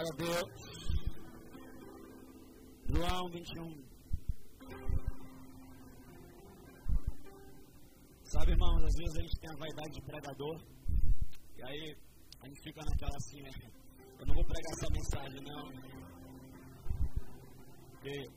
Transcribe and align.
Glória 0.00 0.12
a 0.12 0.16
Deus. 0.16 0.48
João 2.88 3.28
21. 3.30 3.84
Sabe, 8.22 8.52
irmãos, 8.52 8.84
às 8.84 8.94
vezes 8.94 9.16
a 9.16 9.20
gente 9.20 9.40
tem 9.40 9.50
a 9.50 9.58
vaidade 9.58 9.92
de 9.92 10.00
pregador. 10.00 10.60
E 11.58 11.62
aí 11.62 11.96
a 12.40 12.46
gente 12.48 12.62
fica 12.62 12.80
naquela 12.82 13.16
assim, 13.16 13.42
né? 13.42 13.50
Eu 14.18 14.26
não 14.26 14.34
vou 14.34 14.44
pregar 14.44 14.72
essa 14.72 14.88
mensagem, 14.90 15.40
não. 15.42 15.70
Porque 17.90 18.30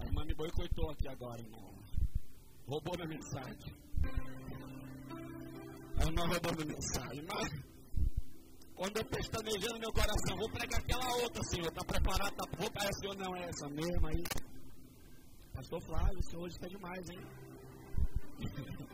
a 0.00 0.04
irmã 0.04 0.24
me 0.26 0.34
boicotou 0.34 0.90
aqui 0.90 1.08
agora, 1.08 1.40
irmão. 1.40 1.74
Roubou 2.66 2.94
minha 2.96 3.08
mensagem. 3.08 3.74
A 6.00 6.04
irmã 6.04 6.26
roubou 6.26 6.52
minha 6.54 6.66
mensagem. 6.66 7.24
Mas 7.26 7.77
quando 8.78 8.96
eu 8.96 9.04
pestanejei 9.06 9.72
no 9.72 9.80
meu 9.80 9.92
coração, 9.92 10.36
vou 10.38 10.50
pregar 10.50 10.78
aquela 10.78 11.16
outra, 11.16 11.42
Senhor. 11.50 11.66
Está 11.66 11.84
preparado? 11.84 12.36
Tá, 12.36 12.44
vou 12.56 12.70
para 12.70 12.92
Senhor, 12.92 13.16
não 13.16 13.36
é 13.36 13.48
essa 13.48 13.68
mesmo 13.70 14.06
aí. 14.06 14.22
Pastor 15.52 15.82
Flávio, 15.82 16.18
o 16.20 16.22
senhor 16.22 16.42
hoje 16.44 16.54
está 16.54 16.68
demais, 16.68 17.10
hein? 17.10 17.18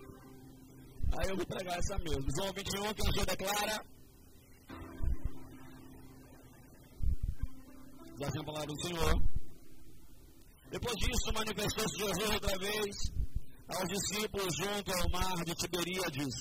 Aí 1.19 1.28
eu 1.28 1.37
vou 1.37 1.47
pregar 1.47 1.78
essa 1.78 1.98
mesmo. 1.98 2.27
João 2.34 2.51
21, 2.55 2.95
quem 2.95 3.09
achou 3.09 3.27
declara. 3.27 3.84
Já 8.19 8.30
tem 8.30 8.41
a 8.41 8.45
palavra 8.45 8.66
do 8.66 8.80
Senhor. 8.80 9.23
Depois 10.70 10.97
disso, 10.97 11.33
manifestou-se 11.34 11.98
Jesus 11.98 12.30
outra 12.30 12.59
vez 12.59 12.97
aos 13.69 13.89
discípulos 13.89 14.56
junto 14.56 14.91
ao 14.92 15.11
mar 15.11 15.45
de 15.45 15.55
Tiberíades. 15.55 16.34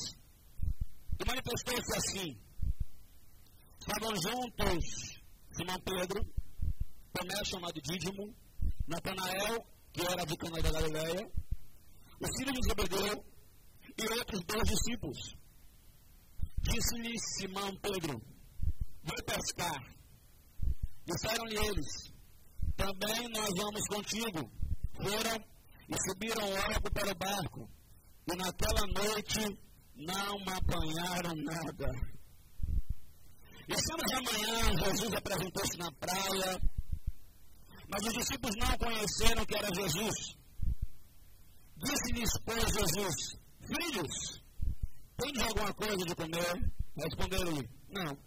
E 1.20 1.25
manifestou-se 1.27 1.98
assim. 1.98 2.52
Estavam 3.85 4.15
juntos 4.15 5.19
Simão 5.51 5.77
Pedro, 5.81 6.25
Tomé 7.11 7.43
chamado 7.43 7.81
Dídimo, 7.81 8.34
Natanael, 8.87 9.67
que 9.91 10.01
era 10.07 10.25
de 10.25 10.37
Cana 10.37 10.62
da 10.62 10.71
Galileia, 10.71 11.29
o 12.17 12.37
filho 12.37 12.53
de 12.53 12.67
Zebedeu 12.70 13.25
e 13.98 14.20
outros 14.20 14.41
dois 14.45 14.63
discípulos. 14.70 15.35
Disse-lhe 16.62 17.13
Simão 17.35 17.75
Pedro, 17.81 18.21
vai 19.03 19.21
pescar. 19.23 19.84
Disseram-lhe 21.05 21.57
eles, 21.57 22.13
também 22.77 23.27
nós 23.34 23.49
vamos 23.57 23.85
contigo. 23.90 24.49
Foram 24.95 25.45
e 25.90 26.09
subiram 26.09 26.49
logo 26.49 26.90
para 26.90 27.12
o 27.12 27.15
barco. 27.15 27.70
E 28.31 28.35
naquela 28.37 28.87
noite 28.93 29.59
não 29.97 30.37
apanharam 30.55 31.35
nada. 31.35 32.13
E 33.67 33.75
sendo 33.75 34.03
de 34.05 34.15
manhã, 34.15 34.85
Jesus 34.85 35.13
apresentou-se 35.13 35.77
na 35.77 35.91
praia, 35.93 36.61
mas 37.89 38.07
os 38.07 38.13
discípulos 38.13 38.55
não 38.57 38.77
conheceram 38.77 39.45
que 39.45 39.55
era 39.55 39.67
Jesus. 39.73 40.37
Disse-lhes, 41.77 42.29
pois, 42.45 42.63
Jesus, 42.63 43.43
Filhos, 43.65 44.43
tens 45.17 45.43
alguma 45.43 45.73
coisa 45.73 46.05
de 46.05 46.15
comer? 46.15 46.73
Responderam-lhe, 46.97 47.69
não. 47.89 48.17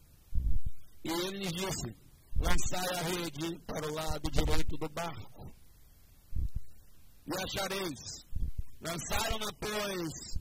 E 1.05 1.11
ele 1.11 1.39
lhes 1.39 1.53
disse, 1.53 1.97
lançai 2.37 2.99
a 2.99 3.03
rede 3.03 3.59
para 3.67 3.87
o 3.87 3.95
lado 3.95 4.31
direito 4.31 4.77
do 4.79 4.89
barco. 4.89 5.55
E 7.27 7.33
achareis. 7.45 8.27
Lançaram-na, 8.81 9.53
pois, 9.61 10.39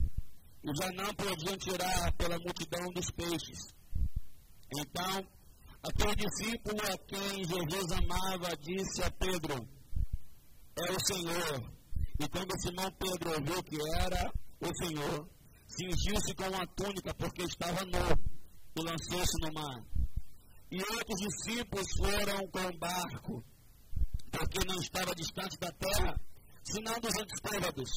e 0.64 0.82
já 0.82 0.90
não 0.92 1.14
podiam 1.14 1.56
tirar 1.58 2.12
pela 2.12 2.38
multidão 2.38 2.92
dos 2.92 3.10
peixes. 3.10 3.75
Então, 4.74 5.26
aquele 5.82 6.16
discípulo 6.16 6.80
a 6.82 6.98
quem 7.06 7.44
Jesus 7.44 7.92
amava 7.92 8.56
disse 8.56 9.02
a 9.02 9.10
Pedro: 9.12 9.54
É 10.76 10.92
o 10.92 11.00
Senhor. 11.06 11.76
E 12.18 12.28
quando 12.28 12.60
Simão 12.60 12.90
Pedro 12.92 13.34
ouviu 13.34 13.62
que 13.62 13.76
era 14.00 14.32
o 14.60 14.84
Senhor, 14.84 15.28
cingiu-se 15.68 16.34
com 16.34 16.48
uma 16.48 16.66
túnica 16.68 17.14
porque 17.14 17.42
estava 17.42 17.84
nu 17.84 18.36
e 18.74 18.82
lançou-se 18.82 19.38
no 19.42 19.52
mar. 19.52 19.84
E 20.70 20.78
outros 20.80 21.20
discípulos 21.20 21.86
foram 21.96 22.48
com 22.50 22.66
o 22.66 22.78
barco, 22.78 23.44
porque 24.32 24.66
não 24.66 24.76
estava 24.76 25.14
distante 25.14 25.56
da 25.58 25.70
terra, 25.72 26.20
senão 26.64 26.98
duzentos 27.00 27.40
côvados, 27.40 27.90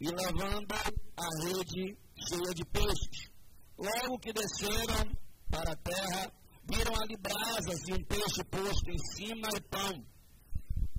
e 0.00 0.08
levando 0.08 0.72
a 0.72 1.44
rede 1.44 1.96
cheia 2.28 2.54
de 2.54 2.64
peixes. 2.64 3.30
Logo 3.78 4.18
que 4.18 4.32
desceram 4.32 5.25
para 5.50 5.72
a 5.72 5.76
terra, 5.76 6.32
viram 6.68 6.94
ali 6.96 7.16
brasas 7.16 7.80
e 7.88 7.92
um 7.92 8.04
peixe 8.04 8.44
posto 8.50 8.90
em 8.90 8.98
cima 9.14 9.48
e 9.56 9.60
pão. 9.62 10.04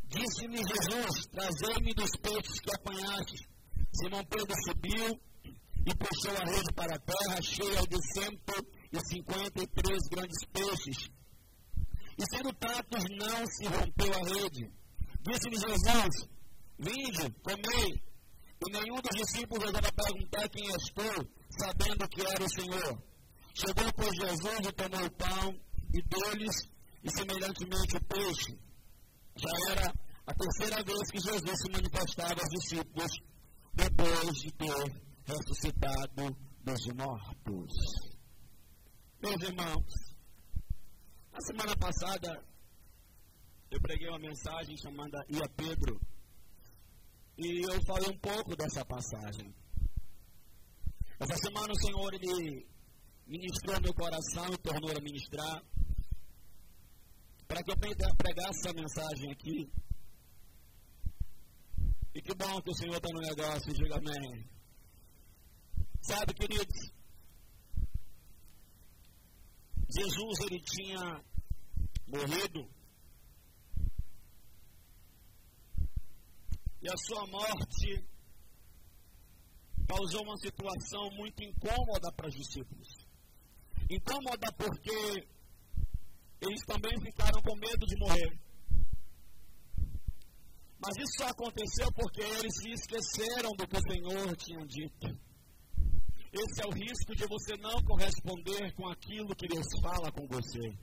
Disse-me 0.10 0.58
Jesus: 0.58 1.28
Trazei-me 1.32 1.94
dos 1.94 2.12
peixes 2.22 2.60
que 2.62 2.74
apanhaste. 2.74 3.48
Simão 3.94 4.24
Pedro 4.26 4.56
subiu 4.66 5.20
e 5.86 5.96
puxou 5.96 6.32
a 6.32 6.46
rede 6.46 6.74
para 6.74 6.96
a 6.96 7.00
terra, 7.00 7.42
cheia 7.42 7.82
de 7.82 7.98
153 8.14 10.08
grandes 10.10 10.46
peixes. 10.54 11.10
E 12.18 12.26
sendo 12.36 12.54
tantos, 12.54 13.04
não 13.18 13.46
se 13.48 13.66
rompeu 13.68 14.14
a 14.14 14.24
rede. 14.28 14.72
Disse-lhe 15.22 15.58
Jesus: 15.58 16.28
Vinde, 16.80 17.30
comei. 17.44 18.02
E 18.66 18.72
nenhum 18.72 18.96
dos 19.02 19.16
discípulos 19.16 19.66
ousava 19.66 19.92
perguntar 19.92 20.50
quem 20.50 20.66
és 20.68 20.90
tu, 20.96 21.28
sabendo 21.60 22.08
que 22.10 22.22
era 22.22 22.44
o 22.44 22.50
Senhor. 22.50 23.07
Chegou, 23.60 23.92
pois, 23.94 24.16
Jesus 24.16 24.68
e 24.68 24.72
tomou 24.74 25.04
o 25.04 25.12
pão 25.12 25.60
e 25.92 26.02
deu-lhes, 26.04 26.56
e 27.04 27.10
semelhantemente 27.10 27.98
o 27.98 28.04
peixe. 28.06 28.60
Já 29.36 29.72
era 29.72 29.94
a 30.28 30.34
terceira 30.36 30.84
vez 30.84 31.10
que 31.10 31.20
Jesus 31.20 31.60
se 31.60 31.72
manifestava 31.72 32.40
aos 32.40 32.50
discípulos 32.50 33.12
depois 33.74 34.36
de 34.42 34.52
ter 34.52 35.02
ressuscitado 35.26 36.38
dos 36.64 36.86
mortos. 36.94 37.74
Meus 39.24 39.42
irmãos, 39.42 39.94
na 41.32 41.42
semana 41.42 41.76
passada 41.78 42.44
eu 43.72 43.82
preguei 43.82 44.08
uma 44.08 44.20
mensagem 44.20 44.78
chamada 44.78 45.26
Ia 45.30 45.50
Pedro 45.56 46.00
e 47.40 47.62
eu 47.64 47.82
falei 47.88 48.12
um 48.12 48.20
pouco 48.20 48.56
dessa 48.56 48.86
passagem. 48.86 49.52
Essa 51.20 51.36
semana 51.38 51.74
o 51.74 51.80
Senhor 51.80 52.14
ele 52.14 52.77
ministrou 53.28 53.82
meu 53.82 53.94
coração 53.94 54.54
e 54.54 54.58
tornou 54.58 54.92
a 54.96 55.02
ministrar 55.02 55.62
para 57.48 57.64
que 57.64 57.72
eu 57.72 57.78
pregasse 57.78 58.60
essa 58.60 58.74
mensagem 58.74 59.32
aqui 59.32 59.72
e 62.14 62.22
que 62.22 62.34
bom 62.34 62.62
que 62.62 62.72
o 62.72 62.76
Senhor 62.76 62.98
está 62.98 63.10
no 63.14 63.22
negócio, 63.22 63.74
diga 63.74 63.98
amém. 63.98 64.50
Sabe, 66.02 66.34
queridos, 66.34 66.92
Jesus 69.90 70.40
ele 70.42 70.60
tinha 70.62 71.24
morrido 72.08 72.68
e 76.82 76.90
a 76.90 76.98
sua 76.98 77.28
morte 77.28 78.04
causou 79.88 80.24
uma 80.24 80.38
situação 80.38 81.10
muito 81.12 81.44
incômoda 81.44 82.12
para 82.14 82.28
os 82.28 82.36
discípulos. 82.36 83.07
Incômoda 83.90 84.52
porque 84.58 85.28
eles 86.42 86.62
também 86.66 86.92
ficaram 87.02 87.42
com 87.42 87.56
medo 87.56 87.86
de 87.86 87.98
morrer. 88.00 88.40
Mas 90.80 90.96
isso 90.98 91.18
só 91.18 91.28
aconteceu 91.30 91.92
porque 91.94 92.22
eles 92.22 92.54
se 92.56 92.70
esqueceram 92.70 93.52
do 93.58 93.68
que 93.68 93.78
o 93.78 93.92
Senhor 93.92 94.36
tinha 94.36 94.66
dito. 94.68 95.08
Esse 96.32 96.62
é 96.62 96.68
o 96.68 96.74
risco 96.74 97.16
de 97.16 97.26
você 97.26 97.58
não 97.58 97.82
corresponder 97.84 98.74
com 98.76 98.88
aquilo 98.88 99.36
que 99.36 99.48
Deus 99.48 99.66
fala 99.82 100.12
com 100.12 100.28
você. 100.28 100.78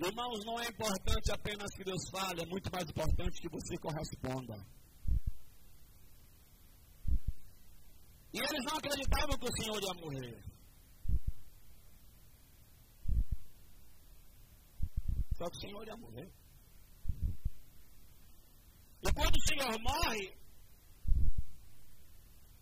Irmãos, 0.00 0.44
não 0.46 0.60
é 0.60 0.68
importante 0.68 1.32
apenas 1.32 1.70
que 1.74 1.84
Deus 1.84 2.08
fale, 2.10 2.42
é 2.42 2.46
muito 2.46 2.70
mais 2.72 2.88
importante 2.88 3.42
que 3.42 3.48
você 3.48 3.76
corresponda. 3.78 4.54
E 8.32 8.38
eles 8.38 8.64
não 8.64 8.76
acreditavam 8.76 9.38
que 9.38 9.48
o 9.48 9.56
Senhor 9.56 9.82
ia 9.82 9.94
morrer. 10.00 10.57
Só 15.38 15.48
que 15.48 15.56
o 15.56 15.60
Senhor 15.60 15.86
ia 15.86 15.96
morrer. 15.96 16.32
E 19.02 19.12
quando 19.12 19.36
o 19.36 19.46
Senhor 19.46 19.78
morre, 19.80 20.36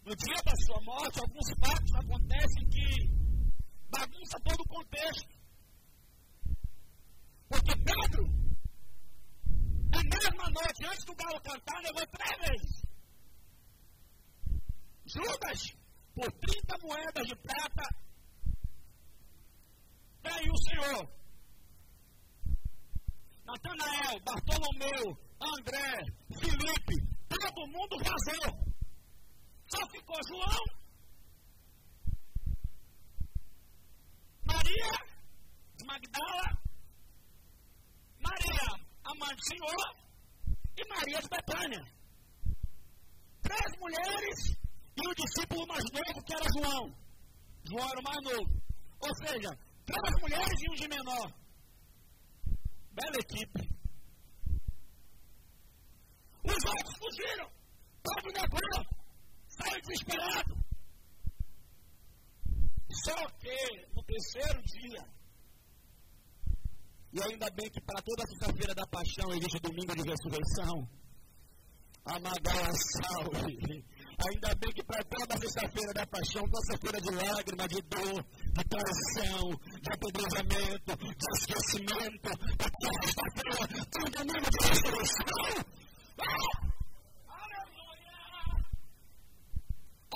no 0.04 0.14
dia 0.14 0.36
da 0.44 0.54
sua 0.66 0.80
morte, 0.82 1.18
alguns 1.18 1.48
fatos 1.58 1.94
acontecem 1.94 2.68
que 2.68 3.08
bagunça 3.88 4.38
todo 4.44 4.60
o 4.60 4.68
contexto. 4.68 5.34
Porque 7.48 7.72
Pedro, 7.76 8.24
na 9.88 10.02
mesma 10.02 10.50
noite, 10.50 10.86
antes 10.86 11.04
do 11.06 11.14
galo 11.14 11.40
cantar, 11.40 11.80
levou 11.80 12.06
três 12.08 12.36
vezes. 12.46 12.82
Judas, 15.06 15.76
por 16.14 16.30
30 16.30 16.78
moedas 16.82 17.26
de 17.26 17.36
prata, 17.36 17.88
traiu 20.20 20.52
o 20.52 20.62
Senhor. 20.68 21.15
Natanael, 23.46 24.20
Bartolomeu, 24.24 25.16
André, 25.40 25.92
Felipe, 26.40 26.96
todo 27.28 27.66
mundo 27.68 27.96
vazou. 27.98 28.66
Só 29.68 29.88
ficou 29.90 30.16
João, 30.28 30.64
Maria 34.44 34.90
de 35.76 35.84
Magdala, 35.86 36.58
Maria, 38.18 38.86
a 39.04 39.14
mãe 39.14 39.36
do 39.36 39.44
Senhor, 39.44 39.96
e 40.76 40.88
Maria 40.88 41.20
de 41.20 41.28
Betânia. 41.28 41.84
Três 43.42 43.78
mulheres 43.78 44.58
e 44.96 45.08
o 45.08 45.14
discípulo 45.14 45.66
mais 45.68 45.84
novo, 45.92 46.24
que 46.24 46.34
era 46.34 46.44
João. 46.58 46.94
João 47.70 47.88
era 47.88 48.00
o 48.00 48.02
mais 48.02 48.24
novo. 48.24 48.62
Ou 49.00 49.14
seja, 49.24 49.50
três 49.84 50.20
mulheres 50.20 50.62
e 50.62 50.70
um 50.70 50.74
de 50.74 50.88
menor. 50.88 51.45
Bela 52.96 53.18
equipe. 53.20 53.62
Os 56.44 56.64
outros 56.64 56.96
fugiram. 56.98 57.50
Todo 58.02 58.32
negou. 58.32 58.86
Saiu 59.48 59.80
desesperado. 59.82 60.56
Só 63.04 63.28
que 63.38 63.86
no 63.94 64.02
terceiro 64.04 64.62
dia, 64.62 65.16
e 67.12 67.22
ainda 67.22 67.50
bem 67.50 67.70
que 67.70 67.80
para 67.82 68.02
toda 68.02 68.26
sexta-feira 68.26 68.74
da 68.74 68.86
paixão 68.86 69.32
existe 69.34 69.60
domingo 69.60 69.94
de 69.94 70.02
ressurreição, 70.08 70.88
Amadala 72.06 72.72
salve. 72.72 73.84
Ainda 74.18 74.54
bem 74.54 74.72
que 74.72 74.82
para 74.84 75.04
toda 75.04 75.36
sexta-feira 75.38 75.92
da 75.92 76.06
paixão, 76.06 76.42
toda 76.44 76.66
sexta-feira 76.66 77.00
de 77.00 77.10
lágrima, 77.14 77.68
de 77.68 77.82
dor, 77.82 78.24
de 78.24 78.64
traição, 78.64 79.50
de 79.82 79.92
apedrejamento, 79.92 80.96
de 80.96 81.26
esquecimento, 81.36 82.30
toda 82.56 83.02
sexta-feira 83.04 83.84
tem 83.90 84.02
um 84.02 84.10
domingo 84.10 84.50
de 84.50 84.68
ressurreição. 84.68 85.76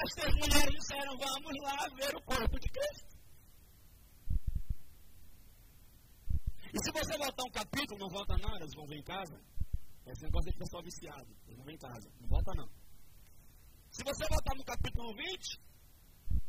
As 0.02 0.14
três 0.14 0.34
mulheres 0.34 0.74
disseram: 0.80 1.18
Vamos 1.18 1.52
lá 1.62 1.88
ver 1.94 2.16
o 2.16 2.22
corpo 2.22 2.58
de 2.58 2.68
Cristo. 2.70 3.10
E 6.72 6.78
se 6.78 6.92
você 6.92 7.18
voltar 7.18 7.42
um 7.44 7.50
capítulo, 7.50 8.00
não 8.00 8.08
volta 8.08 8.34
nada, 8.38 8.60
eles 8.60 8.74
vão 8.74 8.86
ver 8.86 8.96
em 8.96 9.02
casa. 9.02 9.38
Esse 10.06 10.22
negócio 10.22 10.50
de 10.50 10.58
pessoal 10.58 10.82
viciado. 10.82 11.36
Eles 11.46 11.56
vão 11.56 11.66
ver 11.66 11.74
em 11.74 11.78
casa. 11.78 12.10
Não 12.18 12.28
volta 12.28 12.52
não. 12.54 12.79
Se 14.00 14.04
você 14.04 14.24
voltar 14.30 14.56
no 14.56 14.64
capítulo 14.64 15.14
20, 15.14 15.60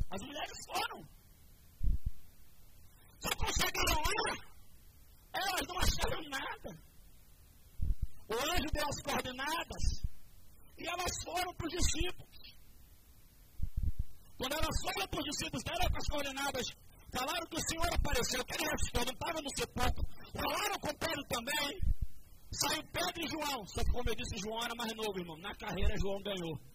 as 0.08 0.22
mulheres 0.22 0.58
foram. 0.64 1.04
Só 3.20 3.28
quando 3.36 3.60
chegaram 3.60 4.00
lá, 4.00 4.32
elas 5.34 5.68
não 5.68 5.78
acharam 5.78 6.22
nada. 6.30 6.70
O 8.26 8.32
anjo 8.32 8.68
deu 8.72 8.88
as 8.88 9.02
coordenadas 9.02 9.84
e 10.78 10.88
elas 10.88 11.12
foram 11.22 11.52
para 11.52 11.66
os 11.66 11.72
discípulos. 11.76 12.38
Quando 14.38 14.52
elas 14.54 14.76
foram 14.80 15.08
para 15.08 15.20
os 15.20 15.24
discípulos, 15.26 15.62
deram 15.62 15.94
as 15.94 16.08
coordenadas, 16.08 16.66
falaram 17.12 17.46
que 17.48 17.56
o 17.56 17.68
Senhor 17.68 17.94
apareceu, 17.94 18.44
que 18.46 18.54
ele 18.54 18.64
ressuscitou, 18.64 19.02
estava 19.02 19.42
no 19.42 19.50
sepulcro. 19.58 20.04
Falaram 20.32 20.78
com 20.80 20.94
Pedro 20.96 21.22
também. 21.28 21.80
Saiu 22.50 22.82
Pedro 22.84 23.20
e 23.20 23.28
João. 23.28 23.66
Só 23.66 23.84
que, 23.84 23.92
como 23.92 24.08
eu 24.08 24.16
disse, 24.16 24.38
João 24.38 24.64
era 24.64 24.74
mais 24.74 24.96
novo, 24.96 25.20
irmão. 25.20 25.36
Na 25.36 25.54
carreira, 25.54 25.94
João 26.00 26.22
ganhou. 26.22 26.71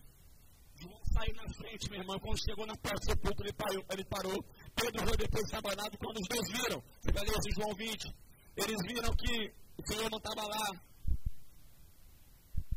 João 0.80 1.02
saiu 1.14 1.36
na 1.36 1.54
frente, 1.54 1.90
meu 1.90 2.00
irmão. 2.00 2.20
Quando 2.20 2.44
chegou 2.44 2.66
na 2.66 2.76
porta 2.78 3.00
do 3.00 3.06
sepulcro, 3.06 3.46
ele 3.46 3.54
parou. 3.54 3.86
Ele 3.92 4.06
parou. 4.06 4.46
Pedro 4.76 5.08
foi 5.08 5.18
depois 5.18 5.50
sabanado 5.50 5.98
quando 5.98 6.18
os 6.18 6.28
dois 6.28 6.48
viram. 6.52 6.84
Vai 7.14 7.24
ler 7.26 7.38
esse 7.38 7.52
João 7.56 7.74
20. 7.76 8.16
Eles 8.58 8.78
viram 8.88 9.12
que 9.16 9.54
o 9.78 9.88
Senhor 9.88 10.10
não 10.10 10.18
estava 10.18 10.42
lá. 10.48 10.82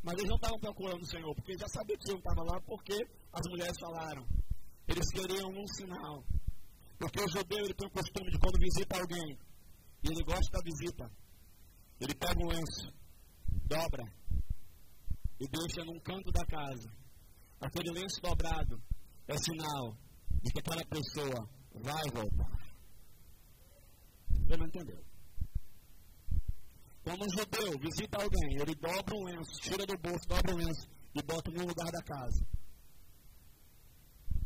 Mas 0.03 0.15
eles 0.15 0.29
não 0.29 0.37
estavam 0.37 0.59
procurando 0.59 1.03
o 1.03 1.07
Senhor, 1.07 1.35
porque 1.35 1.59
já 1.59 1.69
sabiam 1.69 1.99
que 1.99 2.05
o 2.05 2.07
Senhor 2.07 2.19
estava 2.19 2.43
lá, 2.43 2.61
porque 2.63 2.97
as 3.33 3.47
mulheres 3.51 3.77
falaram. 3.79 4.27
Eles 4.89 5.07
queriam 5.11 5.49
um 5.51 5.67
sinal. 5.67 6.25
Porque 6.99 7.21
o 7.21 7.29
judeu 7.29 7.65
ele 7.65 7.75
tem 7.75 7.87
o 7.87 7.91
costume 7.91 8.31
de 8.31 8.39
quando 8.39 8.59
visita 8.61 8.99
alguém, 8.99 9.39
e 10.03 10.09
ele 10.09 10.23
gosta 10.23 10.53
da 10.53 10.61
visita, 10.63 11.11
ele 11.99 12.15
pega 12.15 12.39
um 12.39 12.49
lenço, 12.49 12.93
dobra 13.67 14.05
e 15.41 15.49
deixa 15.49 15.83
num 15.85 15.99
canto 16.01 16.31
da 16.31 16.45
casa. 16.45 17.00
Aquele 17.61 17.91
lenço 17.91 18.21
dobrado 18.23 18.83
é 19.29 19.37
sinal 19.37 19.97
de 20.43 20.51
que 20.51 20.61
aquela 20.61 20.85
pessoa 20.87 21.49
vai 21.75 22.05
voltar. 22.13 22.61
Você 24.31 24.57
não 24.57 24.67
entendeu? 24.67 25.05
Quando 27.05 27.25
um 27.25 27.31
judeu 27.31 27.79
visita 27.79 28.23
alguém, 28.23 28.61
ele 28.61 28.75
dobra 28.75 29.15
um 29.15 29.25
lenço, 29.25 29.61
tira 29.61 29.87
do 29.87 29.97
bolso, 29.99 30.27
dobra 30.29 30.55
o 30.55 30.57
lenço 30.57 30.89
e 31.15 31.23
bota 31.23 31.51
um 31.51 31.67
lugar 31.67 31.91
da 31.91 32.03
casa. 32.03 32.47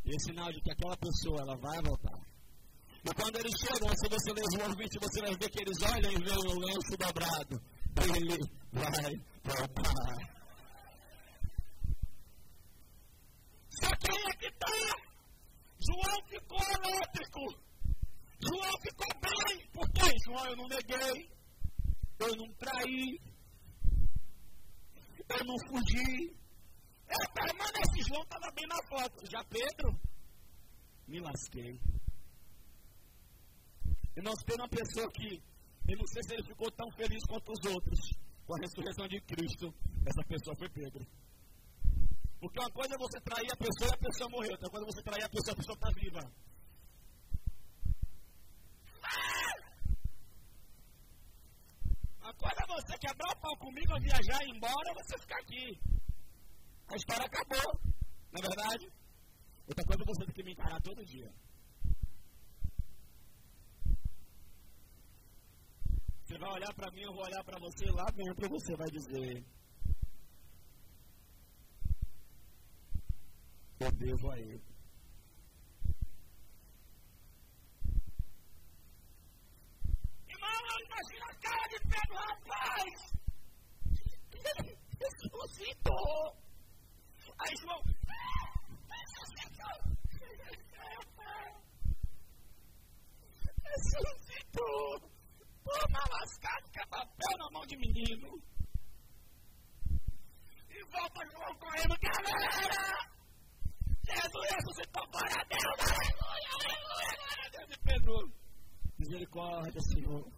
E 0.05 0.15
é 0.15 0.19
sinal 0.19 0.53
de 0.53 0.61
que 0.61 0.71
aquela 0.71 0.97
pessoa 0.97 1.41
ela 1.41 1.57
vai 1.57 1.81
voltar. 1.83 2.21
E 3.05 3.15
quando 3.15 3.37
eles 3.37 3.53
chegam, 3.61 3.89
se 3.97 4.09
você 4.09 4.33
ler 4.33 4.45
João 4.55 4.75
20, 4.75 4.99
você 4.99 5.21
vai 5.21 5.37
ver 5.37 5.51
que 5.51 5.63
eles 5.63 5.83
olham 5.83 6.13
e 6.13 6.25
veem 6.25 6.47
o 6.47 6.59
lenço 6.59 6.97
dobrado. 6.99 7.63
Ele 8.03 8.39
vai 8.73 9.17
voltar. 9.45 10.35
Só 13.81 13.91
é? 14.65 15.05
João 15.87 16.29
ficou 16.29 16.59
elétrico. 16.61 17.41
João 18.41 18.73
ficou 18.81 19.07
bem. 19.21 19.69
Por 19.73 19.91
quê? 19.93 20.11
João, 20.27 20.47
eu 20.47 20.57
não 20.57 20.69
neguei. 20.69 21.31
Eu 22.21 22.37
não 22.37 22.55
traí. 22.55 23.21
Eu 25.29 25.45
não 25.45 25.57
fugi. 25.69 26.37
Eu 27.09 27.33
permaneci. 27.35 28.03
João 28.09 28.23
estava 28.23 28.51
bem 28.55 28.67
na 28.67 28.83
foto. 28.89 29.31
Já 29.31 29.45
Pedro? 29.45 30.01
Me 31.07 31.21
lasquei. 31.21 31.81
E 34.17 34.23
nós 34.23 34.37
temos 34.47 34.63
uma 34.63 34.69
pessoa 34.69 35.11
que, 35.11 35.43
eu 35.89 35.99
não 35.99 36.07
sei 36.07 36.23
se 36.23 36.35
ele 36.35 36.45
ficou 36.45 36.71
tão 36.71 36.91
feliz 36.93 37.23
quanto 37.27 37.51
os 37.53 37.75
outros 37.75 37.99
com 38.47 38.55
a 38.55 38.59
ressurreição 38.61 39.09
de 39.09 39.21
Cristo. 39.23 39.75
Essa 40.07 40.23
pessoa 40.29 40.57
foi 40.57 40.69
Pedro. 40.71 41.07
Porque 42.45 42.61
uma 42.61 42.71
coisa 42.73 42.95
é 42.95 42.99
você 42.99 43.19
trair 43.23 43.51
a 43.51 43.57
pessoa 43.57 43.89
e 43.89 43.95
a 43.95 43.97
pessoa 43.97 44.29
morreu. 44.29 44.53
Outra 44.53 44.69
coisa 44.69 44.85
é 44.85 44.93
você 44.93 45.03
trair 45.03 45.25
a 45.25 45.29
pessoa 45.31 45.49
e 45.49 45.55
a 45.55 45.57
pessoa 45.57 45.77
está 45.77 45.91
viva. 45.97 46.23
Uma 52.21 52.35
coisa 52.35 52.61
é 52.61 52.67
você 52.67 52.99
quebrar 52.99 53.33
o 53.33 53.41
pau 53.41 53.57
comigo, 53.57 53.99
viajar 53.99 54.45
e 54.45 54.49
ir 54.49 54.57
embora, 54.57 54.93
você 54.93 55.19
ficar 55.21 55.39
aqui. 55.39 55.81
A 56.89 56.97
história 56.97 57.25
acabou. 57.25 57.81
Não 58.31 58.39
é 58.39 58.43
verdade? 58.43 58.93
Outra 59.67 59.85
coisa 59.87 60.03
é 60.03 60.07
você 60.07 60.27
ter 60.27 60.33
que 60.35 60.43
me 60.43 60.53
encarar 60.53 60.83
todo 60.83 61.07
dia. 61.07 61.33
Você 66.25 66.37
vai 66.37 66.51
olhar 66.53 66.75
para 66.75 66.91
mim, 66.91 67.01
eu 67.05 67.13
vou 67.15 67.25
olhar 67.25 67.43
para 67.43 67.59
você, 67.59 67.87
lá 67.91 68.05
dentro 68.15 68.51
você 68.51 68.77
vai 68.77 68.91
dizer: 68.91 69.47
Eu 73.85 73.93
devo 73.93 74.31
a 74.31 74.39
ele. 74.39 74.65
Irmão, 80.27 80.51
imagina 80.87 81.27
a 81.29 81.35
cara 81.35 81.69
de 81.69 81.79
Pedro, 81.81 82.17
rapaz! 82.17 82.95
Ele 84.33 84.79
ressuscitou! 84.99 86.35
Aí 87.41 87.55
João! 87.61 87.83
Ressuscitou! 93.65 95.11
Toma 95.63 96.03
lascado 96.11 96.71
que 96.71 96.81
é 96.81 96.87
papel 96.87 97.39
na 97.39 97.51
mão 97.51 97.67
de 97.67 97.77
menino. 97.77 98.43
E 100.71 100.85
volta 100.91 101.21
João 101.31 101.55
correndo, 101.59 101.99
galera! 102.01 103.15
Jesus 104.05 104.47
ressuscitou, 104.51 105.07
glória 105.09 105.41
a 105.41 105.45
Deus, 105.45 105.81
aleluia, 105.81 106.51
aleluia, 106.55 107.17
glória 107.17 107.45
a 107.45 107.49
Deus. 107.49 107.71
E 107.71 107.79
Pedro, 107.79 108.33
misericórdia, 108.99 109.81
Senhor. 109.81 110.33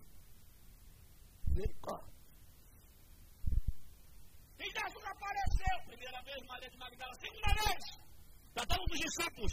Misericórdia. 1.49 2.17
E 4.59 4.65
Jesus 4.65 5.05
apareceu, 5.05 5.87
primeira 5.87 6.23
vez, 6.23 6.47
Maria 6.47 6.71
de 6.71 6.79
Magdala, 6.79 7.15
segunda 7.15 7.55
vez, 7.65 7.85
tratando 8.55 8.85
dos 8.87 9.01
discípulos. 9.01 9.53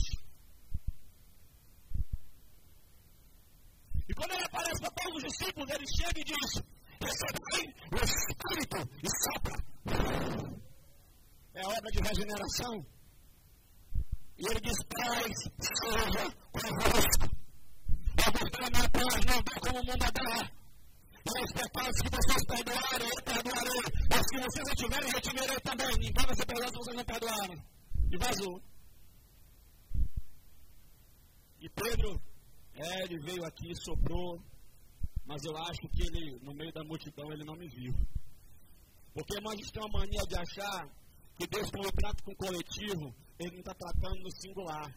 E 4.08 4.14
quando 4.14 4.32
ele 4.34 4.46
aparece 4.46 4.80
para 4.82 4.92
todos 4.92 5.18
os 5.18 5.24
discípulos, 5.24 5.70
ele 5.70 5.86
chega 5.98 6.20
e 6.20 6.24
diz: 6.24 6.62
Recebei 7.02 7.74
o 7.92 7.96
Espírito 8.04 8.78
e 9.02 9.08
sopra. 9.24 9.56
É 11.56 11.66
obra 11.66 11.92
de 11.92 12.00
regeneração. 12.02 13.03
E 14.38 14.46
ele 14.46 14.60
diz: 14.62 14.78
Paz 14.90 15.34
seja 15.62 16.32
convosco. 16.52 17.26
A 18.26 18.32
vontade 18.32 18.72
minha 18.72 18.90
paz 18.90 19.26
não 19.26 19.42
dá 19.44 19.60
como 19.60 19.80
o 19.80 19.86
mundo 19.86 20.06
dá. 20.14 20.64
E 21.26 21.44
os 21.44 21.52
pecados 21.54 22.02
que 22.02 22.10
vocês 22.10 22.46
perdoarem, 22.46 23.08
eu 23.08 23.24
perdoarei. 23.24 23.82
Mas 24.10 24.24
se 24.28 24.38
vocês 24.38 24.68
não 24.68 24.76
tiverem, 24.76 25.12
retiverei 25.12 25.60
também. 25.62 25.98
Ninguém 25.98 26.26
vai 26.26 26.36
ser 26.36 26.46
perdoado 26.46 26.72
se 26.72 26.78
vocês 26.80 26.98
não 26.98 27.06
perdoarem. 27.06 27.64
E 28.12 28.18
vazou. 28.18 28.62
E 31.62 31.70
Pedro, 31.70 32.22
é, 32.76 33.04
ele 33.04 33.20
veio 33.20 33.46
aqui, 33.46 33.74
soprou, 33.76 34.44
mas 35.26 35.42
eu 35.46 35.56
acho 35.56 35.88
que 35.94 36.04
ele, 36.04 36.40
no 36.42 36.54
meio 36.54 36.74
da 36.74 36.84
multidão, 36.84 37.32
ele 37.32 37.46
não 37.46 37.56
me 37.56 37.70
viu. 37.70 37.94
Porque 39.14 39.38
irmão, 39.38 39.54
a 39.54 39.56
tem 39.56 39.82
uma 39.82 40.00
mania 40.00 40.22
de 40.28 40.36
achar 40.36 40.90
que 41.36 41.48
Deus, 41.48 41.70
quando 41.72 41.92
trata 41.94 42.24
com 42.24 42.32
o 42.32 42.36
coletivo, 42.36 43.16
ele 43.40 43.52
não 43.52 43.60
está 43.60 43.74
tratando 43.74 44.20
no 44.22 44.32
singular. 44.42 44.88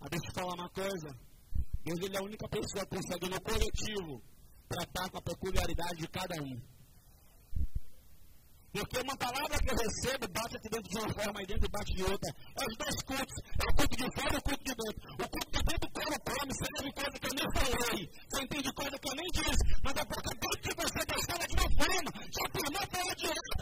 Mas 0.00 0.10
deixa 0.10 0.28
eu 0.28 0.34
falar 0.34 0.54
uma 0.54 0.70
coisa. 0.70 1.08
Deus 1.84 2.00
ele 2.00 2.16
é 2.16 2.18
a 2.18 2.24
única 2.24 2.48
pessoa 2.48 2.86
que 2.86 2.96
consegue 2.96 3.28
no 3.28 3.40
coletivo 3.40 4.22
tratar 4.68 5.10
com 5.10 5.18
a 5.18 5.22
peculiaridade 5.22 5.98
de 5.98 6.08
cada 6.08 6.42
um. 6.42 6.74
Porque 8.74 8.98
uma 8.98 9.16
palavra 9.16 9.56
que 9.62 9.70
eu 9.70 9.76
recebo 9.78 10.26
bate 10.34 10.56
aqui 10.56 10.68
dentro 10.68 10.90
de 10.90 10.98
uma 10.98 11.14
forma 11.14 11.42
e 11.42 11.46
dentro 11.46 11.70
bate 11.70 11.94
de 11.94 12.02
outra. 12.02 12.30
É 12.58 12.62
os 12.66 12.76
dois 12.76 12.96
cultos. 13.06 13.38
É 13.54 13.64
o 13.70 13.74
culto 13.76 13.96
de 13.96 14.08
fora 14.18 14.34
e 14.34 14.38
o 14.38 14.42
culto 14.42 14.64
de 14.64 14.74
dentro. 14.74 15.14
O 15.14 15.28
culto 15.30 15.50
de 15.54 15.62
dentro, 15.62 15.88
come, 15.94 16.50
você 16.50 16.66
leva 16.74 16.90
coisa 16.90 17.16
que 17.20 17.28
eu 17.30 17.34
nem 17.38 17.48
falei. 17.54 18.10
Você 18.10 18.42
entende 18.42 18.72
coisa 18.74 18.98
que 18.98 19.08
eu 19.08 19.14
nem 19.14 19.28
disse. 19.30 19.62
Mas 19.84 19.94
é 19.94 20.04
porque 20.04 20.32
dentro 20.34 20.60
de 20.64 20.72
você 20.74 21.00
Deus 21.06 21.20
estava 21.22 21.46
de 21.46 21.54
uma 21.54 21.70
forma. 21.70 22.10
Já 22.34 22.44
primou 22.50 22.84
fora 22.90 23.14
de 23.14 23.26
outra. 23.30 23.53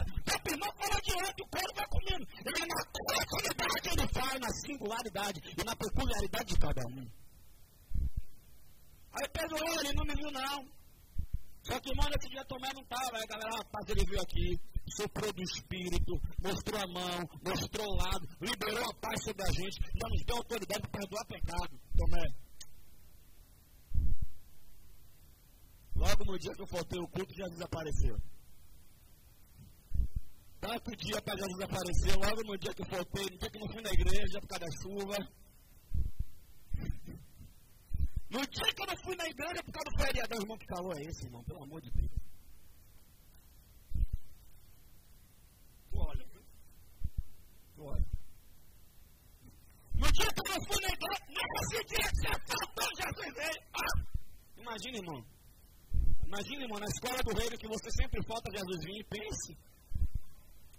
Já 0.43 0.49
primou 0.49 0.73
fora 0.75 1.01
de 1.01 1.13
outra. 1.13 1.33
E 1.37 1.41
o 1.41 1.47
corpo 1.47 1.75
vai 1.75 1.87
comendo. 1.87 2.27
Ele 2.45 2.65
na 2.65 2.85
coletividade 2.91 3.89
ele 3.89 4.07
faz, 4.13 4.39
na 4.39 4.49
singularidade 4.49 5.41
e 5.57 5.63
na 5.63 5.75
peculiaridade 5.75 6.53
de 6.53 6.59
cada 6.59 6.81
um. 6.87 7.07
Aí 9.13 9.29
Pedro, 9.29 9.57
ele 9.79 9.93
não 9.93 10.05
me 10.05 10.15
viu 10.15 10.31
não. 10.31 10.67
Só 11.63 11.79
que, 11.79 11.95
mano, 11.95 12.13
esse 12.19 12.29
dia 12.29 12.43
Tomé 12.45 12.69
não 12.73 12.81
estava. 12.81 13.15
Aí 13.15 13.23
a 13.23 13.27
galera, 13.27 13.57
rapaz, 13.57 13.89
ele 13.89 14.05
veio 14.05 14.21
aqui 14.21 14.59
soprou 14.97 15.31
do 15.31 15.41
Espírito, 15.41 16.19
mostrou 16.43 16.81
a 16.81 16.87
mão, 16.87 17.19
mostrou 17.41 17.87
o 17.87 17.95
lado, 17.95 18.27
liberou 18.41 18.83
a 18.83 18.93
paz 18.95 19.23
sobre 19.23 19.41
a 19.43 19.51
gente, 19.51 19.79
já 19.79 20.09
nos 20.09 20.25
deu 20.25 20.35
autoridade 20.35 20.81
para 20.81 20.99
perdoar 20.99 21.25
pecado. 21.25 21.79
Tomé. 21.95 22.43
Logo 25.95 26.25
no 26.25 26.37
dia 26.37 26.53
que 26.53 26.61
eu 26.61 26.67
faltei 26.67 26.99
o 26.99 27.07
culto, 27.07 27.33
Jesus 27.33 27.61
apareceu. 27.61 28.32
Tanto 30.63 30.95
dia 30.95 31.21
para 31.21 31.35
Jesus 31.35 31.61
aparecer, 31.61 32.15
logo 32.15 32.41
no 32.47 32.57
dia 32.57 32.73
que 32.73 32.81
eu 32.83 32.85
faltei, 32.85 33.25
no 33.25 33.37
dia 33.37 33.49
que 33.51 33.59
não 33.59 33.67
fui 33.67 33.81
na 33.81 33.91
igreja 33.91 34.39
por 34.39 34.47
causa 34.47 34.65
da 34.65 34.71
chuva. 34.81 35.17
No 38.29 38.47
dia 38.47 38.73
que 38.73 38.81
eu 38.81 38.87
não 38.87 38.97
fui 39.03 39.15
na 39.17 39.27
igreja 39.27 39.61
por 39.61 39.73
causa 39.73 39.89
do 39.89 39.97
feriado, 39.99 40.35
irmão, 40.35 40.57
que 40.57 40.65
calor 40.65 40.97
é 40.97 41.03
esse, 41.03 41.25
irmão? 41.25 41.43
Pelo 41.43 41.63
amor 41.63 41.81
de 41.81 41.91
Deus. 41.91 42.11
No 49.95 50.11
dia 50.13 50.31
que 50.31 50.49
eu 50.49 50.61
fui 50.65 50.81
na 50.81 50.93
igreja, 50.95 51.23
nesse 51.27 51.83
dia 51.91 52.07
que 52.07 52.15
você 52.15 52.31
faltou, 52.47 52.87
Jesus 53.03 53.35
veio. 53.35 53.59
Ah, 53.73 53.95
imagina, 54.57 54.97
irmão. 54.97 55.25
Imagina, 56.25 56.63
irmão, 56.63 56.79
na 56.79 56.87
escola 56.87 57.19
do 57.21 57.37
reino 57.37 57.57
que 57.57 57.67
você 57.67 57.91
sempre 57.91 58.23
falta, 58.25 58.49
Jesus 58.49 58.85
vinha 58.85 59.01
e 59.01 59.03
pense. 59.03 59.72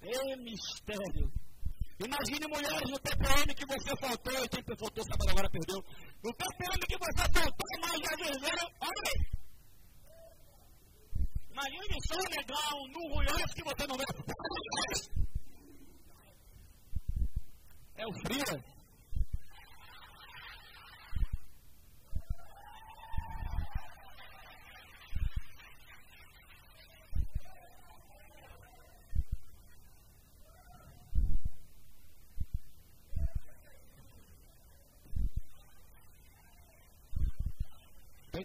É 0.07 0.37
mistério. 0.37 1.33
Imagine 1.99 2.47
mulheres 2.49 2.91
no 2.91 2.99
TPM 2.99 3.55
que 3.55 3.67
você 3.67 3.97
faltou, 3.97 4.45
e 4.45 4.49
quem 4.49 4.77
faltou 4.77 5.05
sábado 5.05 5.31
agora 5.31 5.49
perdeu. 5.49 5.83
No 6.23 6.33
TPM 6.35 6.79
que 6.87 6.99
você 6.99 7.23
faltou, 7.33 7.69
mas 7.81 7.93
Jesus 7.93 8.41
veio. 8.41 8.71
Olha 8.81 9.35
Imagine 11.55 11.97
só 12.09 12.17
legal 12.37 12.89
no 12.89 13.15
Ruiz 13.15 13.55
que 13.55 13.63
você 13.63 13.87
não 13.87 13.97
vê. 13.97 14.05
É 17.97 18.07
o 18.07 18.13
frio. 18.13 18.74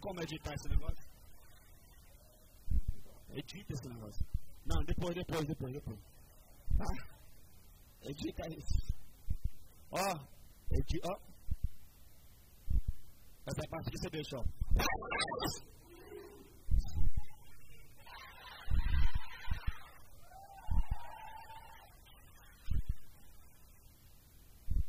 Como 0.09 0.21
editar 0.23 0.55
esse 0.55 0.67
negócio? 0.69 1.07
Edita 3.29 3.73
esse 3.73 3.87
negócio. 3.87 4.25
Não, 4.65 4.83
depois, 4.83 5.13
depois, 5.13 5.45
depois, 5.45 5.71
depois. 5.71 5.99
Tá? 6.75 6.85
Edita 8.01 8.47
isso. 8.57 8.91
Ó, 9.91 10.27
edita, 10.71 11.07
ó. 11.07 11.19
Essa 13.45 13.69
parte 13.69 13.91
que 13.91 13.97
você 13.99 14.09
deixou. 14.09 14.43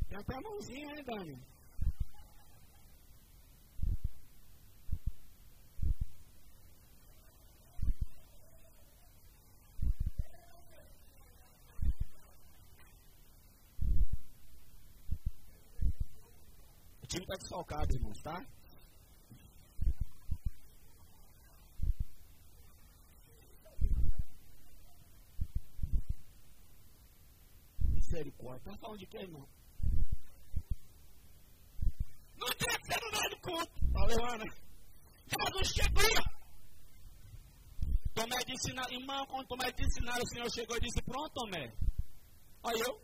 Tem 0.08 0.18
até 0.18 0.34
a 0.34 0.40
mãozinha, 0.40 0.96
hein, 0.96 1.04
Dani? 1.04 1.59
Time 17.10 17.24
está 17.24 17.36
desfalcado, 17.36 17.92
irmãos, 17.92 18.22
tá? 18.22 18.46
Misericórdia. 27.80 28.72
Tá 28.72 28.78
falando 28.78 28.98
de 28.98 29.06
quem, 29.06 29.22
irmão? 29.22 29.48
No 32.38 32.46
meio 33.12 33.30
do 33.30 33.40
culto. 33.40 33.72
Valeu, 33.92 34.24
Ana. 34.26 34.44
Jesus 35.26 35.74
chegou. 35.74 36.04
Tomé 38.14 38.36
disse, 38.46 38.72
na, 38.72 38.82
irmão, 38.90 39.26
quando 39.26 39.48
Tomé 39.48 39.70
disse 39.72 39.98
ensinar, 39.98 40.20
o 40.20 40.28
Senhor 40.28 40.50
chegou 40.50 40.76
e 40.76 40.80
disse, 40.80 41.02
pronto, 41.02 41.32
Tomé. 41.34 41.74
Olha 42.62 42.84
eu. 42.86 43.02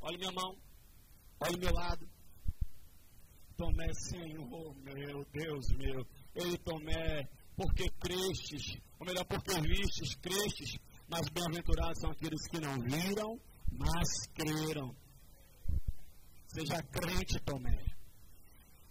Olha 0.00 0.18
minha 0.18 0.32
mão. 0.32 0.56
Olha 1.40 1.58
meu 1.58 1.72
lado. 1.72 2.05
Tomé, 3.56 3.88
Senhor, 3.94 4.74
meu 4.84 5.24
Deus 5.32 5.66
meu. 5.78 6.06
Ei, 6.34 6.58
Tomé, 6.58 7.26
porque 7.56 7.88
crestes, 8.00 8.76
ou 9.00 9.06
melhor, 9.06 9.24
porque 9.24 9.60
vistes, 9.62 10.14
crestes, 10.16 10.76
mas 11.08 11.28
bem-aventurados 11.30 11.98
são 12.00 12.10
aqueles 12.10 12.46
que 12.50 12.60
não 12.60 12.78
viram, 12.80 13.40
mas 13.72 14.08
creram. 14.34 14.94
Seja 16.48 16.82
crente, 16.82 17.40
Tomé. 17.44 17.96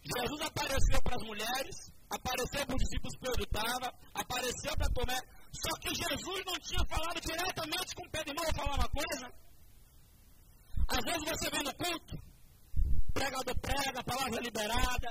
Jesus 0.02 0.42
apareceu 0.42 1.02
para 1.04 1.16
as 1.16 1.28
mulheres, 1.28 1.76
apareceu 2.10 2.66
para 2.66 2.76
os 2.76 2.82
discípulos 2.82 3.16
que 3.16 3.26
Pedro 3.26 3.44
estava, 3.44 3.94
apareceu 4.14 4.78
para 4.78 4.94
Tomé, 4.94 5.20
só 5.54 5.80
que 5.80 5.90
Jesus 5.96 6.44
não 6.46 6.58
tinha 6.60 6.86
falado 6.90 7.22
diretamente 7.22 7.96
com 7.96 8.10
Pedro. 8.10 8.34
Irmão, 8.34 8.46
vou 8.46 8.64
falar 8.64 8.76
uma 8.76 8.90
coisa. 8.90 9.46
Às 10.88 11.02
vezes 11.06 11.24
você 11.30 11.50
vem 11.50 11.64
no 11.64 11.76
culto, 11.76 12.35
pregador 13.16 13.56
prega, 13.62 14.04
palavra 14.04 14.42
liberada. 14.42 15.10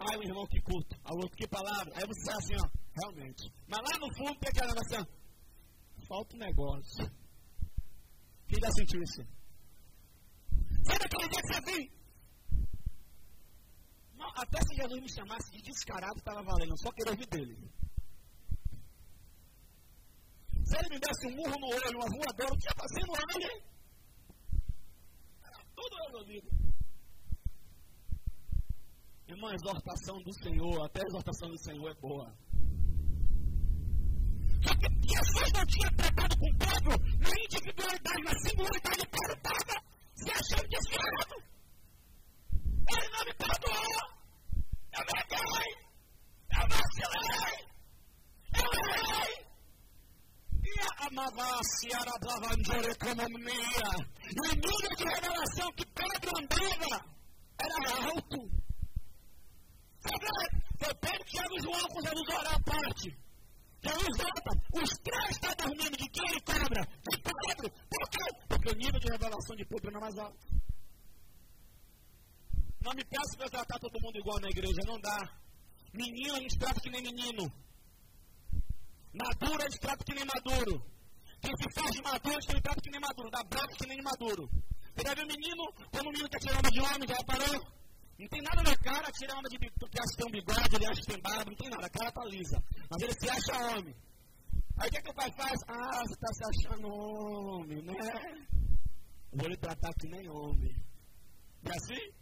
Ai, 0.00 0.16
o 0.16 0.22
irmão, 0.22 0.46
que 0.46 0.60
culto. 0.62 0.96
Aí 1.04 1.14
o 1.14 1.20
outro, 1.22 1.36
que 1.36 1.46
palavra. 1.46 1.92
Aí 1.94 2.04
você 2.06 2.30
assim, 2.32 2.56
ó, 2.58 2.68
realmente. 3.00 3.52
Mas 3.68 3.80
lá 3.80 3.98
no 3.98 4.14
fundo 4.16 4.38
tem 4.40 4.50
aquela 4.50 4.72
assim, 4.72 4.96
ó, 4.98 5.06
falta 6.08 6.34
um 6.34 6.40
negócio. 6.40 7.04
Quem 8.48 8.58
já 8.60 8.70
sentiu 8.72 9.00
isso? 9.02 9.22
Sabe 10.82 11.04
aquele 11.04 11.28
dia 11.28 11.42
que 11.42 11.52
você 11.52 11.60
vem? 11.60 11.92
Não, 14.14 14.28
até 14.36 14.58
se 14.60 14.74
Jesus 14.74 15.00
me 15.00 15.12
chamasse 15.12 15.50
de 15.52 15.62
descarado, 15.62 16.18
estava 16.18 16.42
valendo. 16.42 16.76
Só 16.78 16.90
queria 16.92 17.12
ouvir 17.12 17.26
dele. 17.28 17.70
Se 20.64 20.76
ele 20.78 20.88
me 20.90 21.00
desse 21.00 21.26
um 21.28 21.36
murro 21.36 21.58
no 21.60 21.66
olho, 21.68 21.98
uma 21.98 22.10
voadora, 22.10 22.52
o 22.52 22.58
que 22.58 22.66
ia 22.66 22.74
fazer 22.76 23.06
no 23.06 23.14
hein? 23.14 23.62
Era 25.44 25.64
tudo 25.74 25.96
resolvido. 26.06 26.69
Irmã, 29.30 29.52
a 29.52 29.54
exortação 29.54 30.20
do 30.22 30.32
Senhor, 30.42 30.84
até 30.84 31.02
a 31.02 31.06
exortação 31.06 31.48
do 31.50 31.58
Senhor 31.58 31.88
é 31.88 31.94
boa. 32.00 32.34
Jesus 34.60 35.52
não 35.54 35.66
tinha 35.66 35.90
tratado 35.92 36.36
com 36.36 36.58
Pedro 36.58 36.98
na 37.20 37.30
individualidade, 37.44 38.22
na 38.24 38.34
singularidade 38.40 39.02
apartada, 39.02 39.82
se 40.14 40.30
achando 40.30 40.68
desviado. 40.68 41.36
É 42.88 42.94
Ele 42.96 43.08
não 43.12 43.24
me 43.24 43.34
perdoou. 43.34 44.00
Eu 44.94 45.04
me 45.06 45.14
errei. 45.30 45.70
Eu 46.58 46.66
vacilei. 46.68 47.54
Eu 48.58 48.70
errei. 48.90 49.32
E 50.64 51.06
amava 51.06 51.60
se 51.62 51.94
arabava 51.94 52.50
economia. 52.90 53.90
E 54.26 54.40
o 54.40 54.54
nível 54.54 54.96
de 54.96 55.04
revelação 55.04 55.72
que 55.76 55.86
Pedro 55.86 56.30
andava 56.36 57.04
era 57.58 58.10
alto. 58.10 58.59
Pedro, 60.02 61.24
Tiago 61.24 61.54
e 61.56 61.62
João 61.62 61.88
com 61.88 62.00
Jesus 62.00 62.28
orar 62.28 62.54
a 62.54 62.60
parte. 62.60 63.08
Jesus 63.82 64.16
volta, 64.18 64.50
os 64.74 64.90
três 65.00 65.30
estão 65.30 65.54
dormindo 65.56 65.96
de 65.96 66.08
quem 66.10 66.24
ele 66.30 66.40
cobra? 66.40 66.82
De 66.84 67.16
Pedro. 67.22 67.70
Por 67.88 68.10
quê? 68.10 68.24
Porque 68.48 68.70
o 68.70 68.76
nível 68.76 69.00
de 69.00 69.12
revelação 69.12 69.56
de 69.56 69.64
Pedro 69.64 69.96
é 69.96 70.00
mais 70.00 70.18
alto. 70.18 70.38
Não 72.82 72.92
me 72.92 73.04
peço 73.04 73.36
para 73.36 73.50
tratar 73.50 73.78
todo 73.78 74.00
mundo 74.00 74.18
igual 74.18 74.40
na 74.40 74.48
igreja, 74.48 74.80
não 74.86 74.98
dá. 75.00 75.18
Menino 75.92 76.34
a 76.34 76.40
gente 76.40 76.58
trata 76.58 76.80
que 76.80 76.90
nem 76.90 77.02
menino. 77.02 77.52
Maduro 79.12 79.62
a 79.62 79.68
gente 79.68 79.80
trata 79.80 80.04
que 80.04 80.14
nem 80.14 80.24
maduro. 80.24 80.82
Quem 81.40 81.52
se 81.56 81.80
faz 81.80 81.90
de 81.90 82.02
maduro, 82.02 82.36
a 82.36 82.40
gente 82.40 82.62
trata 82.62 82.80
que 82.80 82.90
nem 82.90 83.00
maduro. 83.00 83.30
Dá 83.30 83.42
braço 83.44 83.76
que 83.76 83.86
nem 83.86 84.02
maduro. 84.02 84.48
Você 84.94 85.06
já 85.06 85.14
viu 85.14 85.26
menino, 85.26 85.64
quando 85.90 86.06
o 86.08 86.10
menino 86.10 86.28
quer 86.28 86.40
tirar 86.40 86.62
de 86.62 86.80
homem, 86.80 87.08
já 87.08 87.24
parou? 87.24 87.79
Não 88.20 88.28
tem 88.28 88.42
nada 88.42 88.62
na 88.62 88.76
cara, 88.76 89.10
tira 89.12 89.34
onda 89.34 89.48
de 89.48 89.56
porque 89.80 89.98
acha 89.98 90.10
que 90.10 90.16
tem 90.18 90.26
um 90.28 90.30
bigode, 90.30 90.76
ele 90.76 90.86
acha 90.86 91.00
que 91.00 91.06
tem 91.06 91.22
barba, 91.22 91.50
não 91.50 91.56
tem 91.56 91.70
nada, 91.70 91.86
a 91.86 91.90
cara 91.90 92.12
tá 92.12 92.24
lisa. 92.26 92.62
Mas 92.90 93.02
ele 93.02 93.14
se 93.18 93.30
acha 93.30 93.72
homem. 93.72 93.96
Aí 94.76 94.88
o 94.88 94.90
que, 94.92 94.98
é 94.98 95.02
que 95.02 95.10
o 95.10 95.14
pai 95.14 95.32
faz? 95.32 95.58
Ah, 95.68 96.02
você 96.04 96.12
está 96.12 96.28
se 96.34 96.44
achando 96.44 96.86
homem, 96.88 97.82
né? 97.82 97.94
Vou 99.32 99.48
lhe 99.48 99.56
tratar 99.56 99.90
que 99.94 100.08
nem 100.08 100.28
homem. 100.28 100.74
É 101.64 101.70
assim? 101.70 102.12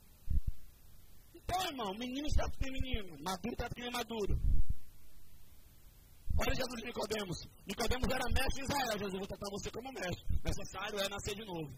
Então, 1.35 1.67
irmão, 1.67 1.93
menino 1.95 2.29
trata 2.29 2.57
que 2.59 2.71
menino, 2.71 3.19
maduro 3.21 3.57
trata 3.57 3.75
que 3.75 3.83
nem 3.83 3.91
maduro. 3.91 4.41
Olha 6.39 6.55
Jesus 6.55 6.83
Nicodemos. 6.85 7.39
Nicodemos 7.67 8.09
era 8.09 8.33
mestre 8.33 8.63
em 8.63 8.65
Israel. 8.67 8.99
Jesus, 8.99 9.19
vou 9.19 9.27
tratar 9.27 9.51
você 9.51 9.71
como 9.73 9.93
mestre. 9.93 10.25
Necessário 10.45 11.01
é 11.01 11.09
nascer 11.09 11.35
de 11.35 11.45
novo. 11.45 11.75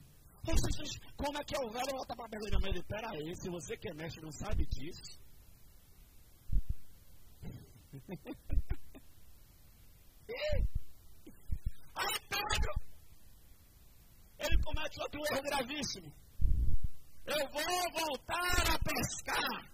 Como 1.16 1.38
é 1.38 1.44
que 1.44 1.54
é 1.54 1.60
o 1.60 1.70
velho 1.70 1.92
volta 1.92 2.16
para 2.16 2.24
a 2.24 2.28
da 2.28 2.58
mãe? 2.60 2.70
Ele, 2.70 2.82
peraí, 2.84 3.36
se 3.36 3.50
você 3.50 3.76
que 3.76 3.88
é 3.88 3.94
mestre 3.94 4.22
não 4.22 4.32
sabe 4.32 4.66
disso. 4.66 5.20
Aí 11.94 12.20
Pedro, 12.28 12.72
ele 14.38 14.62
comete 14.62 15.00
outro 15.00 15.20
erro 15.30 15.42
gravíssimo. 15.42 16.12
Eu 17.26 17.48
vou 17.50 18.06
voltar 18.06 18.74
a 18.74 18.78
pescar. 18.78 19.70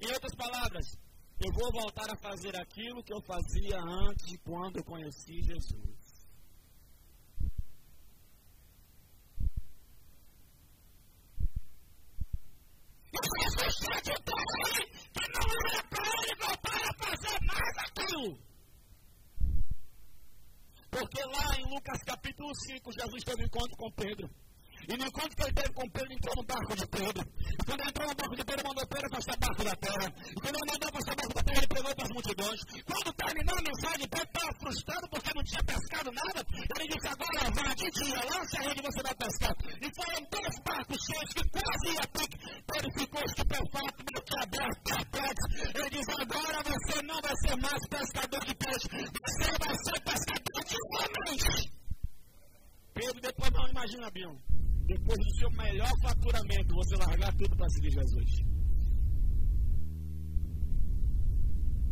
Em 0.00 0.12
outras 0.12 0.34
palavras, 0.36 0.96
eu 1.40 1.52
vou 1.52 1.72
voltar 1.72 2.10
a 2.10 2.16
fazer 2.16 2.56
aquilo 2.60 3.02
que 3.02 3.12
eu 3.12 3.20
fazia 3.22 3.78
antes, 3.80 4.38
quando 4.44 4.76
eu 4.78 4.84
conheci 4.84 5.42
Jesus. 5.42 5.97
E 13.12 13.18
Jesus 13.18 13.74
disse 13.78 14.22
para 14.22 14.42
ele 14.68 14.84
que 15.12 15.24
não 15.32 15.48
era 15.66 15.82
para 15.88 16.04
ele 16.22 16.34
voltar 16.36 16.82
a 16.82 16.92
fazer 17.04 17.38
mais 17.46 17.74
aquilo. 17.78 18.38
Porque 20.90 21.22
lá 21.24 21.56
em 21.58 21.74
Lucas 21.74 22.02
capítulo 22.04 22.50
5, 22.54 22.92
Jesus 22.92 23.24
teve 23.24 23.44
encontro 23.44 23.76
com 23.76 23.90
Pedro. 23.92 24.28
E 24.86 24.96
no 24.96 25.04
encontro 25.04 25.36
que 25.36 25.42
ele 25.42 25.52
teve 25.52 25.72
com 25.74 25.88
Pedro, 25.90 26.12
entrou 26.12 26.34
no 26.36 26.44
barco 26.44 26.76
de 26.76 26.86
Pedro. 26.86 27.22
E 27.28 27.62
quando 27.66 27.80
ele 27.80 27.90
entrou 27.90 28.08
no 28.08 28.14
barco 28.14 28.36
de 28.36 28.44
Pedro, 28.44 28.68
mandou 28.68 28.86
Pedro 28.86 29.06
afastar 29.10 29.36
barco 29.38 29.64
da 29.64 29.76
terra. 29.76 30.06
E 30.28 30.40
quando 30.40 30.54
ele 30.54 30.70
mandou 30.72 30.88
afastar 30.88 31.14
barco 31.16 31.34
da 31.34 31.42
terra, 31.42 31.58
ele 31.58 31.68
pregou 31.68 31.94
para 31.94 32.04
as 32.04 32.12
multidões. 32.14 32.60
Quando 32.88 33.12
terminou 33.12 33.56
a 33.58 33.62
mensagem, 33.62 34.08
Pedro 34.08 34.28
estava 34.28 34.52
frustrado 34.58 35.08
porque 35.10 35.30
não 35.34 35.44
tinha 35.44 35.64
pescado 35.64 36.08
nada. 36.12 36.40
Ele 36.48 36.86
disse: 36.88 37.08
Agora 37.08 37.46
vá 37.52 37.74
de 37.74 37.88
dia, 37.90 38.20
lance 38.32 38.56
a 38.56 38.60
rede 38.62 38.82
você 38.82 39.02
vai 39.02 39.14
pescar. 39.18 39.54
E 39.82 39.88
foram 39.98 40.20
dois 40.30 40.54
barcos 40.64 40.98
cheios 41.04 41.30
que 41.34 41.44
quase 41.52 41.86
ia 41.92 42.06
ter. 42.16 42.28
Pedro 42.68 42.88
ficou 42.98 43.22
estupefato, 43.24 43.98
que 43.98 44.34
aberto, 44.40 44.78
perplexo. 44.84 45.46
Ele 45.74 45.90
diz: 45.90 46.06
Agora 46.08 46.58
você 46.64 47.02
não 47.02 47.18
vai 47.20 47.36
ser 47.44 47.56
mais 47.60 47.82
pescador 47.88 48.40
de 48.46 48.54
peixe, 48.54 48.88
você 48.88 49.48
vai 49.58 49.74
ser 49.84 49.98
pescador 50.00 50.62
de 50.64 50.76
homens. 50.96 51.44
Pedro 52.94 53.20
depois 53.20 53.50
não 53.52 53.68
imagina, 53.68 54.10
Bion 54.10 54.57
depois 54.88 55.18
do 55.18 55.34
seu 55.36 55.50
melhor 55.50 55.92
faturamento, 56.00 56.74
você 56.74 56.96
largar 56.96 57.30
tudo 57.36 57.54
para 57.54 57.68
seguir 57.68 57.90
Jesus. 57.90 58.30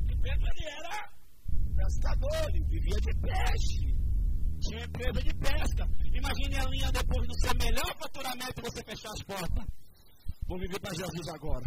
E 0.08 0.16
Pedro 0.16 0.46
ele 0.56 0.66
era 0.66 1.12
pescador, 1.76 2.48
ele 2.48 2.64
vivia 2.64 2.98
de 3.02 3.12
peixe, 3.20 3.94
tinha 4.60 4.84
empresa 4.84 5.22
de 5.22 5.34
pesca. 5.34 5.84
Imagine 6.14 6.56
a 6.56 6.64
linha 6.70 6.90
depois 6.90 7.28
do 7.28 7.40
seu 7.40 7.54
melhor 7.60 7.98
faturamento 7.98 8.62
você 8.62 8.82
fechar 8.82 9.10
as 9.10 9.22
portas. 9.24 9.66
Vou 10.46 10.58
viver 10.58 10.80
para 10.80 10.94
Jesus 10.94 11.28
agora. 11.28 11.66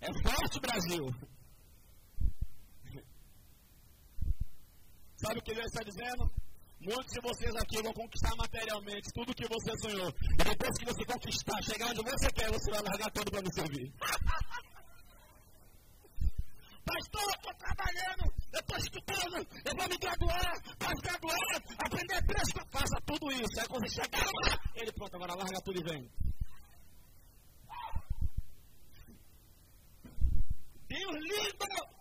É 0.00 0.06
forte, 0.22 0.60
Brasil. 0.60 1.04
Sabe 5.16 5.40
o 5.40 5.42
que 5.42 5.50
ele 5.50 5.60
está 5.60 5.82
dizendo? 5.82 6.47
Muitos 6.80 7.12
de 7.12 7.20
vocês 7.20 7.54
aqui 7.56 7.82
vão 7.82 7.92
conquistar 7.92 8.34
materialmente 8.36 9.10
tudo 9.12 9.34
que 9.34 9.48
você 9.48 9.72
sonhou. 9.82 10.08
E 10.08 10.44
depois 10.44 10.78
que 10.78 10.84
você 10.84 11.04
conquistar, 11.04 11.60
chegar 11.62 11.88
onde 11.88 12.02
você 12.02 12.30
quer, 12.30 12.50
você 12.50 12.70
vai 12.70 12.82
largar 12.82 13.10
tudo 13.10 13.30
para 13.30 13.42
me 13.42 13.52
servir. 13.52 13.92
Pastor, 16.88 17.20
eu 17.20 17.30
estou 17.30 17.54
trabalhando, 17.54 18.32
eu 18.52 18.60
estou 18.60 18.78
estudando, 18.78 19.46
eu 19.66 19.76
vou 19.76 19.88
me 19.88 19.98
graduar, 19.98 20.62
pós-graduar, 20.78 21.62
aprender 21.84 22.26
preço, 22.26 22.54
faça 22.70 23.00
tudo 23.04 23.30
isso. 23.32 23.60
Aí 23.60 23.68
quando 23.68 23.86
você 23.86 24.00
chegar 24.02 24.24
lá, 24.24 24.58
ele 24.74 24.92
pronto, 24.92 25.16
agora 25.16 25.34
larga 25.34 25.60
tudo 25.62 25.80
e 25.80 25.84
vem. 25.84 26.10
Deus 30.88 31.12
lindo! 31.12 31.97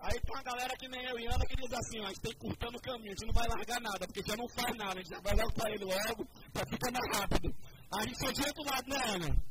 Aí 0.00 0.20
tem 0.20 0.34
uma 0.34 0.42
galera 0.42 0.76
que 0.76 0.88
nem 0.88 1.04
eu 1.06 1.18
e 1.18 1.26
Ana 1.26 1.44
que 1.46 1.56
diz 1.56 1.72
assim, 1.72 2.00
ó, 2.00 2.04
a 2.04 2.08
gente 2.08 2.20
tem 2.20 2.32
que 2.32 2.38
cortar 2.38 2.70
no 2.70 2.80
caminho, 2.80 3.12
a 3.12 3.16
gente 3.16 3.26
não 3.26 3.34
vai 3.34 3.48
largar 3.48 3.80
nada, 3.80 4.06
porque 4.06 4.22
já 4.22 4.36
não 4.36 4.48
faz 4.48 4.76
nada, 4.76 4.92
a 4.92 5.02
gente 5.02 5.10
já 5.10 5.20
vai 5.20 5.34
logo 5.34 5.52
para 5.54 5.70
ele 5.74 5.84
logo, 5.84 6.26
para 6.52 6.66
ficar 6.66 6.92
mais 6.92 7.18
rápido. 7.18 7.48
Aí 7.92 8.00
a 8.00 8.06
gente 8.06 8.18
só 8.18 8.30
do 8.30 8.46
outro 8.46 8.64
lado, 8.70 8.88
né, 8.88 8.96
Ana? 9.14 9.48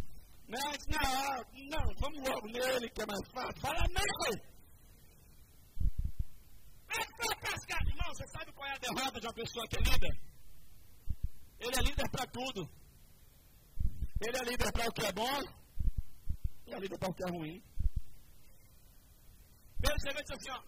Não, 0.48 0.72
não, 0.88 1.44
não, 1.70 1.96
vamos 2.00 2.30
logo 2.30 2.48
nele, 2.48 2.90
que 2.90 3.02
é 3.02 3.06
mais 3.06 3.28
fácil. 3.34 3.62
Fala, 3.62 3.84
não! 3.92 4.58
É 6.90 7.06
que 7.06 7.36
pescar. 7.42 7.82
Irmão, 7.86 8.08
você 8.16 8.28
sabe 8.28 8.54
qual 8.54 8.68
é 8.70 8.74
a 8.74 8.78
derrota 8.78 9.20
de 9.20 9.28
uma 9.28 9.34
pessoa 9.34 9.68
que 9.68 9.78
é 9.78 9.82
líder? 9.82 10.20
Ele 11.60 11.76
é 11.76 11.82
líder 11.82 12.10
para 12.10 12.26
tudo. 12.28 12.70
Ele 14.22 14.38
é 14.38 14.44
líder 14.50 14.72
para 14.72 14.88
o 14.88 14.94
que 14.94 15.06
é 15.06 15.12
bom, 15.12 15.42
e 16.66 16.74
é 16.74 16.80
líder 16.80 16.98
para 16.98 17.10
o 17.10 17.14
que 17.14 17.24
é 17.24 17.30
ruim. 17.30 17.64
Pedro 19.82 20.00
chegou 20.02 20.20
e 20.20 20.24
disse 20.24 20.34
assim: 20.34 20.52
ó, 20.52 20.62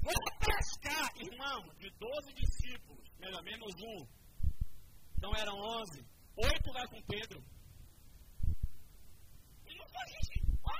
vou 0.00 0.14
pescar, 0.40 1.10
irmão, 1.16 1.74
de 1.78 1.90
12 1.90 2.32
discípulos, 2.34 3.10
melhor, 3.18 3.42
menos 3.42 3.74
um. 3.82 4.06
Então 5.16 5.32
eram 5.36 5.54
11. 5.54 6.06
Oito 6.36 6.72
vai 6.72 6.86
com 6.88 7.02
Pedro. 7.02 7.44
E 9.66 9.74
não 9.76 9.86
foi 9.86 10.06
gente. 10.08 10.58
Ó, 10.64 10.72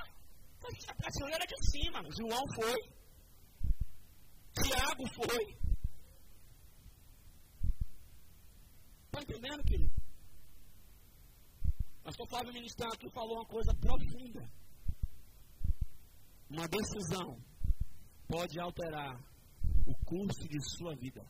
foi 0.59 0.71
a 0.87 0.95
prateleira 0.95 1.45
de 1.45 1.71
cima. 1.71 1.99
João 2.17 2.43
foi. 2.55 3.01
Tiago 4.63 5.07
foi. 5.13 5.61
Está 9.05 9.21
entendendo, 9.21 9.63
querido? 9.63 10.01
Pastor 12.03 12.27
Flávio 12.29 12.53
Ministrado 12.53 12.95
aqui 12.95 13.09
falou 13.11 13.35
uma 13.35 13.45
coisa 13.45 13.73
profunda. 13.75 14.51
Uma 16.49 16.67
decisão 16.67 17.50
pode 18.31 18.57
alterar 18.61 19.19
o 19.85 19.93
curso 20.05 20.47
de 20.47 20.57
sua 20.77 20.95
vida. 20.95 21.21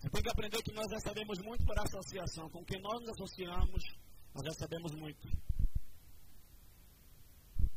Você 0.00 0.10
tem 0.10 0.22
que 0.22 0.30
aprender 0.30 0.60
que 0.62 0.72
nós 0.72 0.90
recebemos 0.90 1.38
muito 1.40 1.64
por 1.64 1.78
associação. 1.78 2.50
Com 2.50 2.64
quem 2.64 2.80
nós 2.82 3.00
nos 3.00 3.10
associamos, 3.10 3.84
nós 4.34 4.44
recebemos 4.44 4.92
muito. 4.96 5.28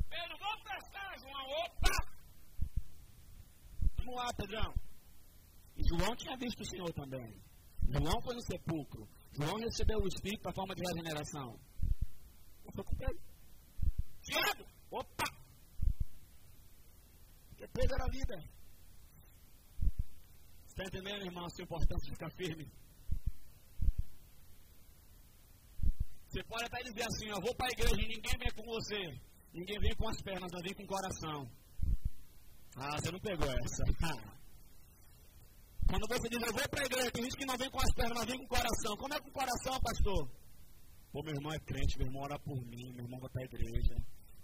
Pedro, 0.09 0.37
vamos 0.39 0.63
prestar, 0.63 1.19
João. 1.19 1.47
Opa! 1.65 1.95
Vamos 3.97 4.15
lá, 4.15 4.33
Pedrão. 4.33 4.73
João 5.77 6.15
tinha 6.15 6.35
visto 6.37 6.61
o 6.61 6.65
Senhor 6.65 6.91
também. 6.93 7.39
João 7.87 8.21
foi 8.23 8.33
no 8.33 8.41
sepulcro. 8.41 9.07
João 9.31 9.57
recebeu 9.57 9.99
o 9.99 10.07
Espírito 10.07 10.41
para 10.41 10.53
forma 10.53 10.75
de 10.75 10.81
regeneração. 10.81 11.59
Eu 12.65 12.71
fui 12.73 12.83
com 12.83 12.95
Pedro. 12.95 13.21
Tiago, 14.21 14.65
opa! 14.91 15.25
Pedro 17.73 17.95
era 17.95 18.07
líder. 18.07 18.49
Está 20.67 20.83
entendendo, 20.85 21.25
irmão, 21.25 21.45
a 21.45 21.49
sua 21.49 21.63
importância 21.63 22.05
de 22.05 22.11
ficar 22.11 22.31
firme? 22.31 22.71
Você 26.27 26.43
pode 26.43 26.63
até 26.65 26.83
dizer 26.83 27.03
assim, 27.03 27.27
eu 27.27 27.41
vou 27.41 27.55
para 27.55 27.67
a 27.67 27.71
igreja 27.71 27.95
e 27.95 28.07
ninguém 28.07 28.37
vem 28.37 28.51
com 28.55 28.63
você. 28.63 29.19
Ninguém 29.53 29.79
vem 29.79 29.95
com 29.95 30.07
as 30.07 30.21
pernas, 30.21 30.51
mas 30.51 30.61
vem 30.61 30.73
com 30.75 30.83
o 30.83 30.87
coração. 30.87 31.51
Ah, 32.75 32.97
você 32.97 33.11
não 33.11 33.19
pegou 33.19 33.49
essa. 33.49 33.83
Quando 35.89 36.07
você 36.07 36.29
diz, 36.29 36.39
eu 36.39 36.53
vou 36.53 36.69
para 36.69 36.83
a 36.83 36.85
igreja, 36.85 37.11
tem 37.11 37.23
gente 37.23 37.35
que 37.35 37.45
não 37.45 37.57
vem 37.57 37.69
com 37.71 37.79
as 37.79 37.93
pernas, 37.95 38.17
mas 38.19 38.27
vem 38.27 38.37
com 38.37 38.45
o 38.45 38.47
coração. 38.47 38.95
Como 38.95 39.13
é 39.13 39.19
com 39.19 39.29
o 39.29 39.33
coração, 39.33 39.79
pastor? 39.81 40.29
Pô, 41.11 41.23
meu 41.23 41.33
irmão 41.33 41.51
é 41.51 41.59
crente, 41.59 41.97
meu 41.97 42.05
irmão 42.05 42.21
ora 42.21 42.37
por 42.37 42.61
mim, 42.63 42.93
meu 42.93 43.05
irmão 43.05 43.19
vai 43.19 43.29
para 43.29 43.41
a 43.41 43.45
igreja. 43.45 43.95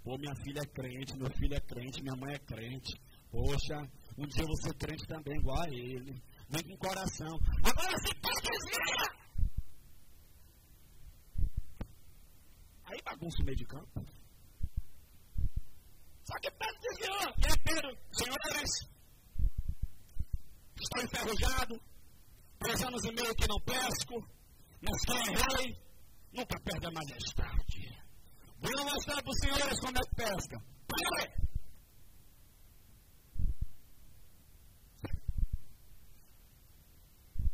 Pô, 0.04 0.18
minha 0.18 0.36
filha 0.38 0.62
é 0.62 0.66
crente, 0.66 1.16
meu 1.16 1.30
filho 1.38 1.54
é 1.54 1.60
crente, 1.60 2.02
minha 2.02 2.16
mãe 2.16 2.34
é 2.34 2.40
crente. 2.40 3.00
Poxa, 3.30 3.78
um 4.18 4.26
dia 4.26 4.42
eu 4.42 4.48
vou 4.48 4.58
ser 4.58 4.74
crente 4.74 5.06
também, 5.06 5.38
igual 5.38 5.62
a 5.62 5.70
ele. 5.70 6.20
Vem 6.50 6.64
com 6.64 6.74
o 6.74 6.78
coração. 6.80 7.40
Agora 7.64 7.96
se 8.00 8.14
desvia! 8.42 9.26
Aí 12.86 13.00
bagunça 13.04 13.38
o 13.42 13.46
meio 13.46 13.58
de 13.58 13.66
campo. 13.66 14.06
Só 16.24 16.40
que 16.40 16.50
Pedro 16.50 16.80
desviou. 16.82 17.34
E 17.38 17.46
é 17.46 17.58
Pedro, 17.64 17.98
senhores, 18.14 18.95
estou 20.82 21.04
enferrujado, 21.04 21.82
três 22.60 22.82
anos 22.84 23.04
e 23.06 23.12
meio 23.12 23.36
que 23.36 23.48
não 23.48 23.60
pesco, 23.62 24.28
mas 24.82 25.02
quem 25.06 25.18
é 25.18 25.58
rei, 25.58 25.78
nunca 26.34 26.60
perde 26.60 26.86
a 26.88 26.92
majestade. 26.92 27.96
Vou 28.60 28.86
mostrar 28.86 29.22
para 29.22 29.32
os 29.32 29.40
senhores 29.40 29.80
como 29.80 29.98
é 29.98 30.02
que 30.02 30.16
pesca. 30.16 30.58
Para! 30.88 31.46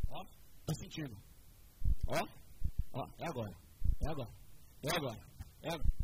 Ó, 0.10 0.26
tá 0.66 0.74
sentindo? 0.76 1.18
Ó, 2.08 2.28
ó, 2.94 3.08
é 3.20 3.28
agora, 3.28 3.56
é 4.02 4.10
agora, 4.10 4.30
é 4.84 4.96
agora, 4.96 5.20
é 5.62 5.70
agora. 5.70 6.02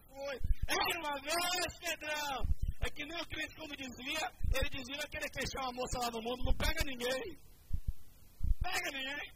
foi. 0.07 0.37
É 0.69 0.99
uma 0.99 1.21
vez, 1.21 1.79
Pedrão. 1.81 2.47
É 2.83 2.90
que 2.90 3.05
nem 3.05 3.21
o 3.21 3.27
crente 3.27 3.57
quando 3.57 3.77
dizia, 3.77 4.33
ele 4.55 4.71
dizia 4.71 5.09
que 5.09 5.16
ele 5.16 5.29
quer 5.29 5.61
uma 5.61 5.73
moça 5.73 5.99
lá 5.99 6.11
no 6.12 6.23
mundo, 6.23 6.45
não 6.45 6.55
pega 6.55 6.85
ninguém. 6.85 7.38
Pega 8.62 8.90
ninguém. 8.93 9.33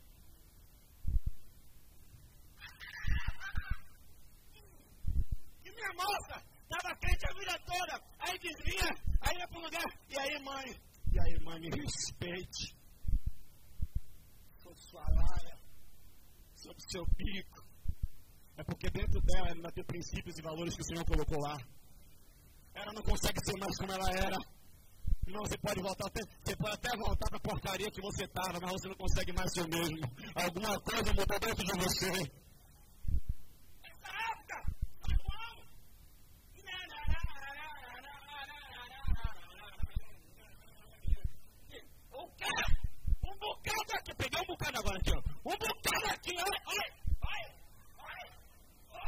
E 5.64 5.70
minha 5.70 5.92
moça 5.94 6.42
estava 6.62 6.96
crente 6.96 7.26
a 7.26 7.35
vida 7.35 7.59
toda. 7.66 8.02
Aí 8.20 8.38
desvia, 8.38 8.88
aí 9.20 9.37
ia 9.37 9.48
para 9.48 9.59
o 9.59 9.62
lugar. 9.62 9.98
E 10.09 10.18
aí, 10.20 10.42
mãe? 10.44 10.80
E 11.12 11.20
aí, 11.20 11.44
mãe, 11.44 11.61
me 11.61 11.70
respeite 11.70 12.85
sua 14.76 15.04
laia, 15.09 15.53
sobre 16.64 16.79
o 16.79 16.90
seu 16.90 17.07
pico. 17.16 17.64
É 18.57 18.64
porque 18.64 18.88
dentro 18.90 19.20
dela 19.20 19.48
ela 19.50 19.72
tem 19.72 19.85
princípios 19.85 20.38
e 20.38 20.42
valores 20.42 20.74
que 20.74 20.83
o 20.83 20.85
Senhor 20.85 21.05
colocou 21.05 21.38
lá. 21.40 21.59
Ela 22.74 22.92
não 22.92 23.03
consegue 23.03 23.38
ser 23.44 23.59
mais 23.59 23.77
como 23.77 23.92
ela 23.92 24.11
era. 24.11 24.38
Não, 25.27 25.42
você 25.42 25.59
pode 25.59 25.81
voltar 25.81 26.07
até, 26.07 26.20
você 26.42 26.57
pode 26.57 26.74
até 26.74 26.96
voltar 26.96 27.29
para 27.29 27.38
a 27.38 27.40
porcaria 27.40 27.90
que 27.90 28.00
você 28.00 28.24
estava, 28.24 28.59
mas 28.61 28.72
você 28.72 28.88
não 28.88 28.96
consegue 28.96 29.33
mais 29.33 29.53
ser 29.53 29.62
o 29.62 29.68
mesmo. 29.68 29.98
Alguma 30.35 30.81
coisa 30.81 31.12
mudou 31.12 31.38
dentro 31.40 31.64
de 31.64 31.72
você. 31.79 32.44
Bocado 43.76 44.00
aqui, 44.00 44.14
peguei 44.14 44.40
um 44.40 44.46
bocado 44.46 44.78
agora 44.78 44.98
aqui, 44.98 45.10
ó. 45.12 45.18
Um 45.44 45.56
bocado 45.56 46.06
aqui, 46.12 46.32
olha, 46.37 46.60
olha, 46.66 46.88
olha, 47.22 47.54
olha. 47.98 48.32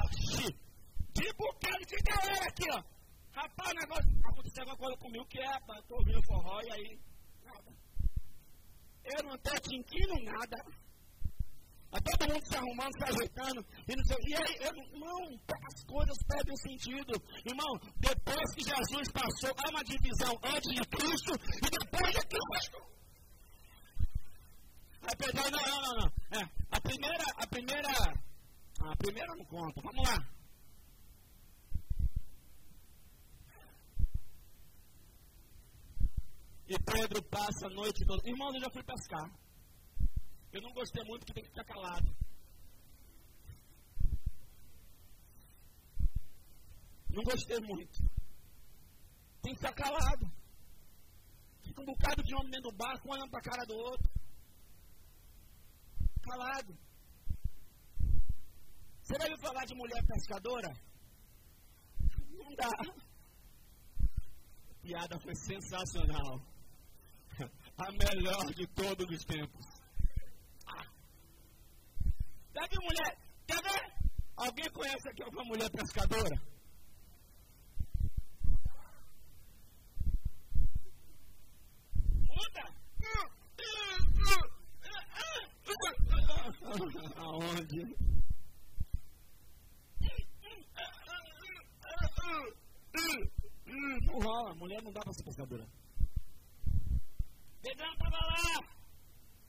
Oxi, 0.04 0.46
de 1.14 1.32
bocado 1.34 1.86
de 1.86 1.96
galera 2.02 2.46
aqui, 2.48 2.64
ó. 2.72 2.96
Rapaz, 3.32 3.70
o 3.70 3.74
negócio, 3.74 4.10
aconteceu 4.24 4.62
alguma 4.62 4.78
coisa 4.78 4.96
comigo 4.96 5.26
que 5.26 5.40
é, 5.40 5.60
tô 5.86 5.94
ouvindo 5.96 6.22
forró 6.26 6.60
e 6.62 6.72
aí, 6.72 7.00
nada. 7.44 7.72
Eu 9.04 9.22
não 9.24 9.38
tô 9.38 9.54
tintindo 9.60 10.14
nada. 10.24 10.56
A 11.92 12.00
todo 12.00 12.32
mundo 12.32 12.46
se 12.46 12.56
arrumando, 12.56 12.92
se 12.98 13.04
ajeitando, 13.04 13.64
e, 13.88 13.96
não 13.96 14.04
sei, 14.04 14.16
e 14.26 14.34
aí, 14.34 14.56
eu, 14.60 14.72
irmão, 14.76 15.40
as 15.66 15.84
coisas 15.84 16.18
perdem 16.28 16.56
sentido. 16.56 17.12
Irmão, 17.44 17.72
depois 17.96 18.54
que 18.54 18.64
Jesus 18.64 19.12
passou, 19.12 19.54
há 19.56 19.70
uma 19.70 19.84
divisão 19.84 20.32
antes 20.42 20.74
de 20.74 20.84
Cristo 20.88 21.32
e 21.56 21.70
depois 21.70 22.12
de 22.12 22.26
Cristo. 22.26 22.95
Apesar, 25.06 25.50
não, 25.50 25.60
não, 25.60 25.82
não, 25.82 25.94
não. 26.00 26.40
É, 26.40 26.50
a 26.70 26.80
primeira, 26.80 27.24
a 27.36 27.46
primeira, 27.46 27.88
a 28.80 28.96
primeira 28.96 29.34
não 29.36 29.44
conta. 29.44 29.80
Vamos 29.80 30.08
lá. 30.08 30.36
E 36.68 36.76
Pedro 36.80 37.22
passa 37.30 37.66
a 37.66 37.70
noite 37.70 38.04
toda. 38.04 38.28
Irmãos, 38.28 38.54
eu 38.54 38.60
já 38.60 38.70
fui 38.70 38.82
pescar. 38.82 39.30
Eu 40.52 40.60
não 40.60 40.72
gostei 40.72 41.04
muito 41.04 41.24
que 41.24 41.32
tem 41.32 41.44
que 41.44 41.50
ficar 41.50 41.64
calado. 41.64 42.16
Não 47.10 47.22
gostei 47.22 47.60
muito. 47.60 47.98
Tem 49.42 49.54
que 49.54 49.60
ficar 49.60 49.74
calado. 49.74 50.26
Fica 51.62 51.80
um 51.80 51.86
bocado 51.86 52.22
de 52.24 52.34
homem 52.34 52.50
dentro 52.50 52.70
do 52.70 52.76
barco, 52.76 53.08
um 53.08 53.12
olhando 53.12 53.30
para 53.30 53.38
a 53.38 53.42
cara 53.42 53.64
do 53.64 53.76
outro 53.76 54.15
calado. 56.56 56.78
Você 59.02 59.14
já 59.14 59.24
ouviu 59.24 59.38
falar 59.38 59.64
de 59.64 59.74
mulher 59.74 60.04
pescadora? 60.06 60.68
Não 62.30 62.54
dá. 62.54 62.70
A 64.70 64.74
piada 64.82 65.18
foi 65.20 65.34
sensacional. 65.34 66.40
A 67.78 67.92
melhor 67.92 68.54
de 68.54 68.66
todos 68.68 69.06
os 69.10 69.24
tempos. 69.24 69.66
Ah. 70.66 70.86
Sabe 72.54 72.76
mulher? 72.82 73.18
Quer 73.46 73.62
ver? 73.62 73.92
Alguém 74.36 74.70
conhece 74.70 75.08
aqui 75.10 75.22
alguma 75.22 75.44
mulher 75.44 75.70
pescadora? 75.70 76.36
Muda! 82.28 82.76
Aonde? 87.16 87.75
Não 94.06 94.18
rola, 94.20 94.54
mulher 94.54 94.82
não 94.82 94.92
dá 94.92 95.00
pra 95.00 95.12
ser 95.12 95.24
pescadora. 95.24 95.66
Pedrão 97.62 97.92
estava 97.92 98.16
lá 98.16 98.60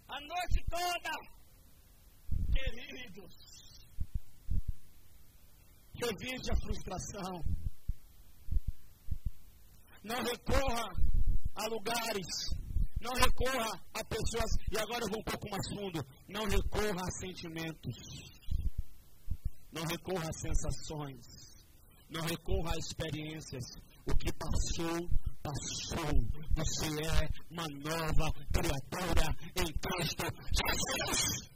a 0.10 0.20
noite 0.22 0.66
toda. 0.70 1.12
Queridos, 2.54 3.88
revide 5.94 6.52
a 6.52 6.56
frustração. 6.56 7.44
Não 10.04 10.24
recorra 10.24 10.84
a 11.56 11.68
lugares 11.68 12.58
não 13.00 13.14
recorra 13.14 13.80
a 13.94 14.04
pessoas, 14.04 14.52
e 14.72 14.78
agora 14.78 15.04
eu 15.04 15.10
vou 15.10 15.20
um 15.20 15.24
pouco 15.24 15.50
mais 15.50 15.68
fundo, 15.70 16.00
não 16.28 16.46
recorra 16.46 17.02
a 17.02 17.12
sentimentos. 17.20 17.96
Não 19.72 19.84
recorra 19.84 20.30
a 20.30 20.34
sensações. 20.34 21.26
Não 22.10 22.22
recorra 22.22 22.74
a 22.74 22.78
experiências. 22.78 23.64
O 24.06 24.16
que 24.16 24.32
passou, 24.34 25.10
passou. 25.42 26.22
Você 26.56 26.88
é 27.06 27.30
uma 27.52 27.68
nova 27.84 28.32
criatura 28.52 29.36
em 29.56 29.74
Cristo 29.74 30.26
Jesus. 30.54 31.48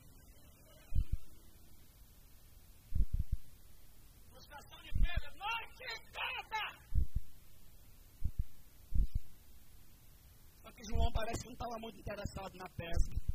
João 10.91 11.11
parece 11.11 11.43
que 11.43 11.47
não 11.47 11.53
estava 11.53 11.79
muito 11.79 11.99
interessado 11.99 12.53
na 12.55 12.67
pesca. 12.69 13.30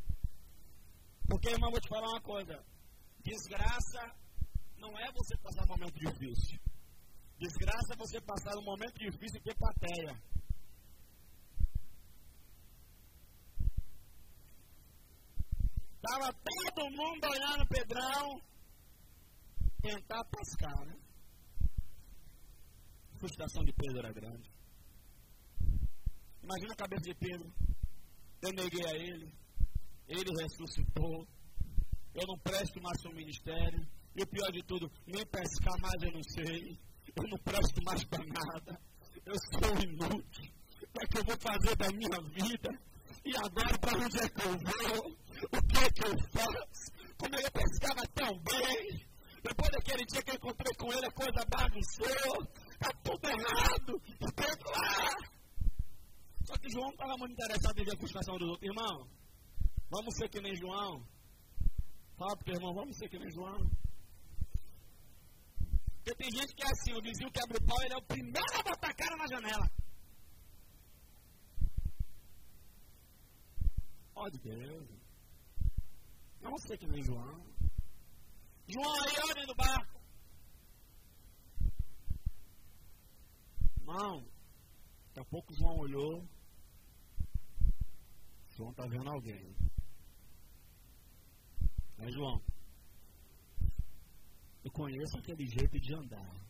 Porque, 1.28 1.50
irmão, 1.50 1.70
vou 1.70 1.80
te 1.80 1.88
falar 1.88 2.08
uma 2.08 2.20
coisa. 2.20 2.64
Desgraça 3.24 4.14
não 4.78 4.96
é 4.98 5.10
você 5.12 5.36
passar 5.38 5.64
um 5.64 5.68
momento 5.68 5.98
difícil. 5.98 6.60
Desgraça 7.38 7.94
é 7.94 7.96
você 7.96 8.20
passar 8.20 8.56
um 8.58 8.64
momento 8.64 8.98
difícil 8.98 9.40
e 9.40 9.42
ter 9.42 9.56
plateia. 9.56 10.22
Estava 15.96 16.32
todo 16.32 16.90
mundo 16.90 17.24
olhando 17.24 17.66
Pedrão 17.66 18.40
tentar 19.82 20.24
pescar, 20.24 20.86
né? 20.86 20.96
A 23.14 23.18
frustração 23.18 23.64
de 23.64 23.72
Pedro 23.72 23.98
era 23.98 24.12
grande. 24.12 24.50
Imagina 26.42 26.72
a 26.72 26.76
cabeça 26.76 27.02
de 27.02 27.14
Pedro. 27.14 27.52
Eu 28.42 28.52
neguei 28.52 28.86
a 28.86 28.94
ele. 28.94 29.45
Ele 30.08 30.30
ressuscitou. 30.42 31.26
Eu 32.14 32.26
não 32.26 32.38
presto 32.38 32.80
mais 32.80 33.04
o 33.04 33.14
ministério. 33.14 33.86
E 34.14 34.22
o 34.22 34.26
pior 34.26 34.50
de 34.50 34.62
tudo, 34.62 34.90
nem 35.06 35.26
pescar 35.26 35.78
mais 35.80 36.02
eu 36.02 36.12
não 36.12 36.22
sei. 36.22 36.78
Eu 37.14 37.28
não 37.28 37.38
presto 37.38 37.82
mais 37.84 38.04
para 38.04 38.24
nada. 38.24 38.80
Eu 39.24 39.34
sou 39.52 39.76
inútil. 39.82 40.52
O 40.82 40.98
que 40.98 41.04
é 41.04 41.06
que 41.06 41.18
eu 41.18 41.24
vou 41.24 41.36
fazer 41.38 41.76
da 41.76 41.90
minha 41.90 42.20
vida? 42.32 42.70
E 43.24 43.36
agora 43.36 43.78
para 43.78 43.98
onde 43.98 44.18
é 44.18 44.28
que 44.28 44.40
eu 44.40 44.52
vou? 44.52 45.10
O 45.52 45.62
que 45.66 45.78
é 45.78 45.90
que 45.90 46.06
eu 46.06 46.18
faço? 46.32 46.92
Como 47.18 47.34
ele 47.34 47.50
pescava 47.50 48.06
tão 48.14 48.38
bem. 48.38 49.06
Depois 49.42 49.70
daquele 49.70 50.04
dia 50.06 50.22
que 50.22 50.30
eu 50.30 50.34
encontrei 50.36 50.74
com 50.76 50.92
ele, 50.92 51.06
a 51.06 51.10
coisa 51.10 51.44
bagunçou. 51.50 52.46
Está 52.70 52.90
tudo 53.04 53.28
errado. 53.28 54.00
Pedro 54.34 54.70
lá. 54.70 55.36
Só 56.46 56.54
que 56.58 56.70
João 56.70 56.90
estava 56.90 57.16
muito 57.18 57.32
interessado 57.32 57.78
em 57.78 57.84
ver 57.84 57.94
a 57.94 57.98
frustração 57.98 58.38
dos 58.38 58.48
outros. 58.48 58.68
Irmão, 58.68 59.08
vamos 59.90 60.14
ser 60.16 60.29
que 60.29 60.40
nem 60.40 60.57
João. 60.57 61.07
Fala 62.16 62.37
para 62.37 62.53
o 62.53 62.57
irmão, 62.57 62.75
vamos 62.75 62.96
ser 62.96 63.09
que 63.09 63.18
nem 63.18 63.31
João. 63.31 63.59
Porque 65.96 66.14
tem 66.14 66.31
gente 66.31 66.55
que 66.55 66.64
é 66.64 66.70
assim, 66.70 66.92
o 66.94 67.03
vizinho 67.03 67.33
quebra 67.33 67.59
o 67.59 67.66
pau, 67.66 67.83
ele 67.83 67.94
é 67.94 67.96
o 67.96 68.07
primeiro 68.07 68.55
a 68.55 68.62
botar 68.62 68.90
a 68.90 68.94
cara 68.94 69.16
na 69.16 69.27
janela. 69.27 69.70
Ó 74.14 74.29
de 74.29 74.38
Deus. 74.38 74.88
Vamos 76.40 76.62
ser 76.62 76.79
que 76.79 76.87
nem 76.87 77.03
João. 77.03 77.44
João 78.68 78.94
aí, 79.03 79.16
olha 79.29 79.46
no 79.46 79.55
barco. 79.55 80.01
Irmão, 83.79 84.25
daqui 85.09 85.20
a 85.20 85.25
pouco 85.25 85.55
João 85.55 85.77
olhou. 85.79 86.25
João 88.57 88.70
está 88.70 88.87
vendo 88.87 89.11
alguém. 89.11 89.55
Mas 91.98 92.14
João, 92.14 92.40
eu 94.64 94.70
conheço 94.70 95.18
aquele 95.18 95.46
jeito 95.46 95.80
de 95.80 95.94
andar. 95.94 96.46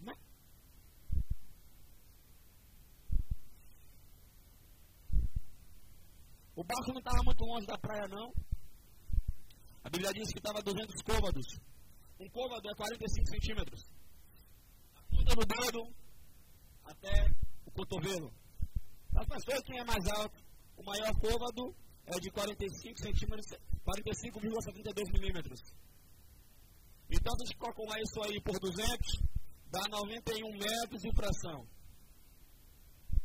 Não. 0.00 0.14
O 6.56 6.64
barco 6.64 6.92
não 6.92 6.98
estava 6.98 7.22
muito 7.24 7.44
longe 7.44 7.66
da 7.66 7.78
praia, 7.78 8.08
não. 8.08 8.32
A 9.84 9.90
Bíblia 9.90 10.12
diz 10.12 10.32
que 10.32 10.38
estava 10.38 10.60
200 10.60 11.02
côvados. 11.02 11.46
Um 12.20 12.28
côvado 12.30 12.68
é 12.68 12.74
45 12.74 13.26
centímetros 13.28 13.98
ponta 15.18 15.34
do 15.34 15.46
dedo 15.46 16.07
até 16.88 17.30
o 17.66 17.70
cotovelo. 17.70 18.32
Mas, 19.12 19.26
pastor, 19.26 19.62
quem 19.64 19.78
é 19.78 19.84
mais 19.84 20.06
alto? 20.08 20.38
O 20.76 20.84
maior 20.84 21.12
côvado 21.20 21.74
é 22.06 22.18
de 22.18 22.30
45 22.30 22.98
centímetros, 22.98 23.46
45,72 23.84 25.12
milímetros. 25.12 25.60
Então, 27.10 27.34
se 27.36 27.42
a 27.42 27.46
gente 27.46 27.58
calcular 27.58 28.00
isso 28.00 28.22
aí 28.24 28.40
por 28.42 28.58
200, 28.58 28.88
dá 29.70 29.80
91 29.88 30.52
metros 30.52 31.02
de 31.02 31.14
fração. 31.14 31.66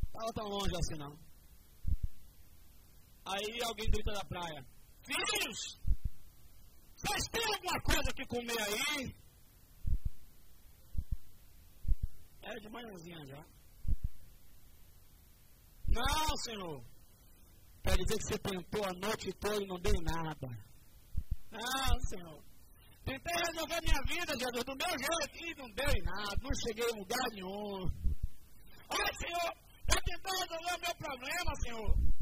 Estava 0.08 0.34
tão 0.34 0.48
longe 0.48 0.76
assim, 0.76 0.98
não. 0.98 1.18
Aí 3.26 3.64
alguém 3.64 3.90
grita 3.90 4.14
da 4.14 4.26
praia: 4.26 4.66
Filhos, 5.02 5.80
vocês 6.96 7.24
têm 7.32 7.46
alguma 7.54 7.82
coisa 7.82 8.14
que 8.14 8.26
comer 8.26 8.62
aí? 8.62 9.23
É 12.44 12.60
de 12.60 12.70
manhãzinha 12.70 13.26
já. 13.26 13.46
Não, 15.88 16.38
Senhor. 16.44 16.84
Quer 17.84 17.98
dizer 17.98 18.18
que 18.18 18.24
você 18.24 18.38
tentou 18.40 18.86
a 18.86 18.94
noite 18.94 19.32
toda 19.40 19.64
e 19.64 19.68
não 19.68 19.80
deu 19.80 19.94
nada. 20.02 20.48
Não, 21.52 22.00
Senhor. 22.02 22.44
Tentei 23.06 23.34
resolver 23.48 23.82
minha 23.82 24.02
vida, 24.08 24.34
Jesus, 24.38 24.64
do 24.64 24.76
meu 24.76 24.90
jeito 24.90 25.46
e 25.46 25.56
não 25.56 25.70
deu 25.72 25.90
em 25.90 26.04
nada. 26.04 26.38
Não 26.42 26.54
cheguei 26.56 26.90
em 26.90 27.00
lugar 27.00 27.30
nenhum. 27.32 28.04
Olha, 28.90 29.14
Senhor, 29.20 29.54
eu 29.92 30.02
tentei 30.02 30.32
resolver 30.40 30.76
o 30.76 30.82
meu 30.82 30.96
problema, 30.96 31.56
Senhor. 31.62 32.14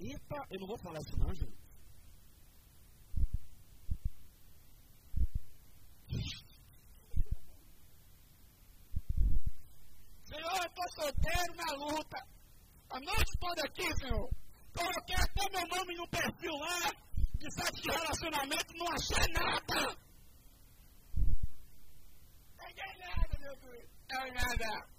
Eita, 0.00 0.36
eu 0.50 0.60
não 0.60 0.66
vou 0.66 0.78
falar 0.78 0.98
isso 1.00 1.18
não, 1.18 1.34
gente. 1.34 1.62
Senhor, 10.24 10.56
eu 10.56 10.66
estou 10.66 10.88
solteiro 10.94 11.56
luta. 11.76 12.18
A 12.90 13.00
noite 13.00 13.38
toda 13.40 13.62
aqui, 13.64 13.88
Senhor. 14.00 14.28
Coloquei 14.74 15.16
até 15.16 15.50
meu 15.50 15.66
nome 15.68 15.96
no 15.96 16.08
perfil 16.08 16.56
lá, 16.58 16.90
de 17.38 17.52
site 17.52 17.82
de 17.82 17.90
relacionamento, 17.90 18.74
não 18.74 18.86
achei 18.92 19.32
nada. 19.32 19.96
Peguei 22.56 22.98
nada, 22.98 23.38
meu 23.38 23.56
Deus. 23.56 23.88
Não 24.10 24.32
nada. 24.32 24.92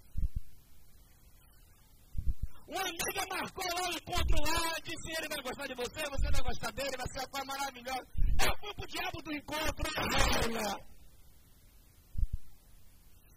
Uma 2.67 2.81
amiga 2.81 3.27
marcou 3.29 3.65
lá 3.75 3.89
o 3.89 3.93
encontro 3.93 4.37
lá, 4.41 4.79
disse 4.83 5.11
ele 5.17 5.27
vai 5.27 5.41
gostar 5.41 5.67
de 5.67 5.75
você, 5.75 6.09
você 6.09 6.31
vai 6.31 6.41
gostar 6.41 6.71
dele, 6.71 6.97
vai 6.97 7.07
ser 7.11 7.19
a 7.19 7.27
coisa 7.27 7.45
maravilhosa. 7.45 8.07
Eu 8.45 8.57
fui 8.59 8.73
pro 8.73 8.87
diabo 8.87 9.21
do 9.21 9.33
encontro, 9.33 9.91
olha. 9.97 10.93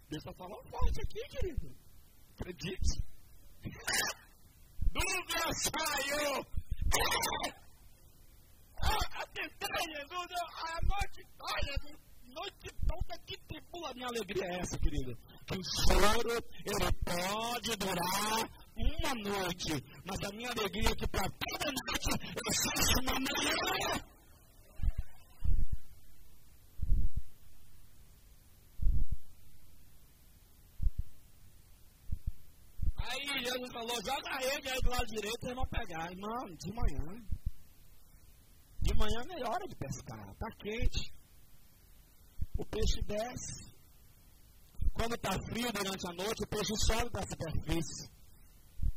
Deixa 0.09 0.29
eu 0.29 0.33
falar 0.35 0.63
forte 0.69 1.01
aqui, 1.01 1.21
querido. 1.29 1.75
Acredite. 2.39 3.03
Dúvida 4.91 5.53
saiu. 5.53 6.45
Eu 9.19 9.27
tentei, 9.33 9.83
Jesus, 9.93 10.27
a 10.55 10.79
noite, 10.83 11.27
olha, 11.41 11.75
noite 12.23 12.69
toda 12.87 13.17
que 13.25 13.37
tribula. 13.47 13.93
Minha 13.93 14.07
alegria 14.07 14.45
é 14.45 14.59
essa, 14.59 14.77
querido. 14.79 15.17
Que 15.45 15.57
o 15.57 15.63
choro, 15.63 16.31
ele 16.65 16.91
pode 17.05 17.75
durar 17.77 18.49
uma 18.75 19.15
noite, 19.15 19.83
mas 20.05 20.23
a 20.23 20.31
minha 20.33 20.49
alegria 20.51 20.89
é 20.89 20.95
que 20.95 21.07
para 21.07 21.29
toda 21.29 21.71
noite 21.71 22.09
eu 22.35 22.53
faço 22.53 22.99
uma 23.01 23.13
manhã. 23.13 24.16
Aí 33.09 33.43
Jesus 33.45 33.71
falou, 33.71 34.03
joga 34.03 34.37
rede 34.37 34.69
aí 34.69 34.81
do 34.81 34.89
lado 34.89 35.05
direito, 35.07 35.39
vocês 35.39 35.55
vão 35.55 35.67
pegar. 35.67 36.11
Irmão, 36.11 36.45
de 36.55 36.73
manhã. 36.73 37.25
De 38.81 38.93
manhã 38.95 39.21
é 39.21 39.27
melhor 39.27 39.51
hora 39.51 39.67
de 39.67 39.75
pescar. 39.75 40.29
Está 40.31 40.49
quente. 40.59 41.13
O 42.57 42.65
peixe 42.65 43.01
desce. 43.03 43.75
Quando 44.93 45.15
está 45.15 45.31
frio 45.49 45.71
durante 45.71 46.07
a 46.07 46.13
noite, 46.13 46.43
o 46.43 46.47
peixe 46.47 46.73
sobe 46.85 47.09
da 47.11 47.21
superfície. 47.21 48.09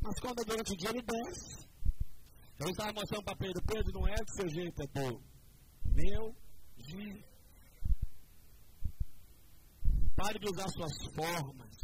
Mas 0.01 0.19
quando 0.21 0.41
é 0.41 0.45
durante 0.45 0.73
o 0.73 0.77
dia, 0.77 0.91
ele 0.91 1.03
desce. 1.03 1.69
Eu 2.59 2.69
estava 2.69 2.93
mostrando 2.93 3.25
para 3.25 3.37
Pedro, 3.37 3.63
Pedro, 3.65 3.93
não 3.93 4.09
é 4.09 4.15
do 4.15 4.35
seu 4.35 4.49
jeito, 4.49 4.83
é 4.83 4.87
do 4.87 5.23
meu 5.85 6.37
jeito. 6.77 7.31
Pare 10.17 10.39
de 10.39 10.47
usar 10.47 10.69
suas 10.69 10.93
formas, 11.15 11.77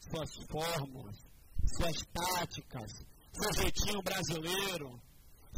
suas 0.00 0.30
fórmulas, 0.50 1.16
suas 1.66 1.96
táticas, 2.12 2.90
seu 3.32 3.62
jeitinho 3.62 4.02
brasileiro. 4.02 5.00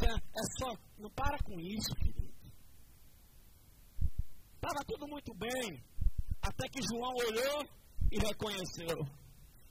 É 0.02 0.58
só, 0.58 0.72
não 0.98 1.10
para 1.10 1.38
com 1.42 1.58
isso, 1.60 1.94
querido. 1.96 2.34
Estava 4.54 4.84
tudo 4.86 5.06
muito 5.08 5.34
bem, 5.34 5.82
até 6.42 6.68
que 6.68 6.80
João 6.82 7.14
olhou 7.14 7.64
e 8.10 8.18
reconheceu. 8.18 8.98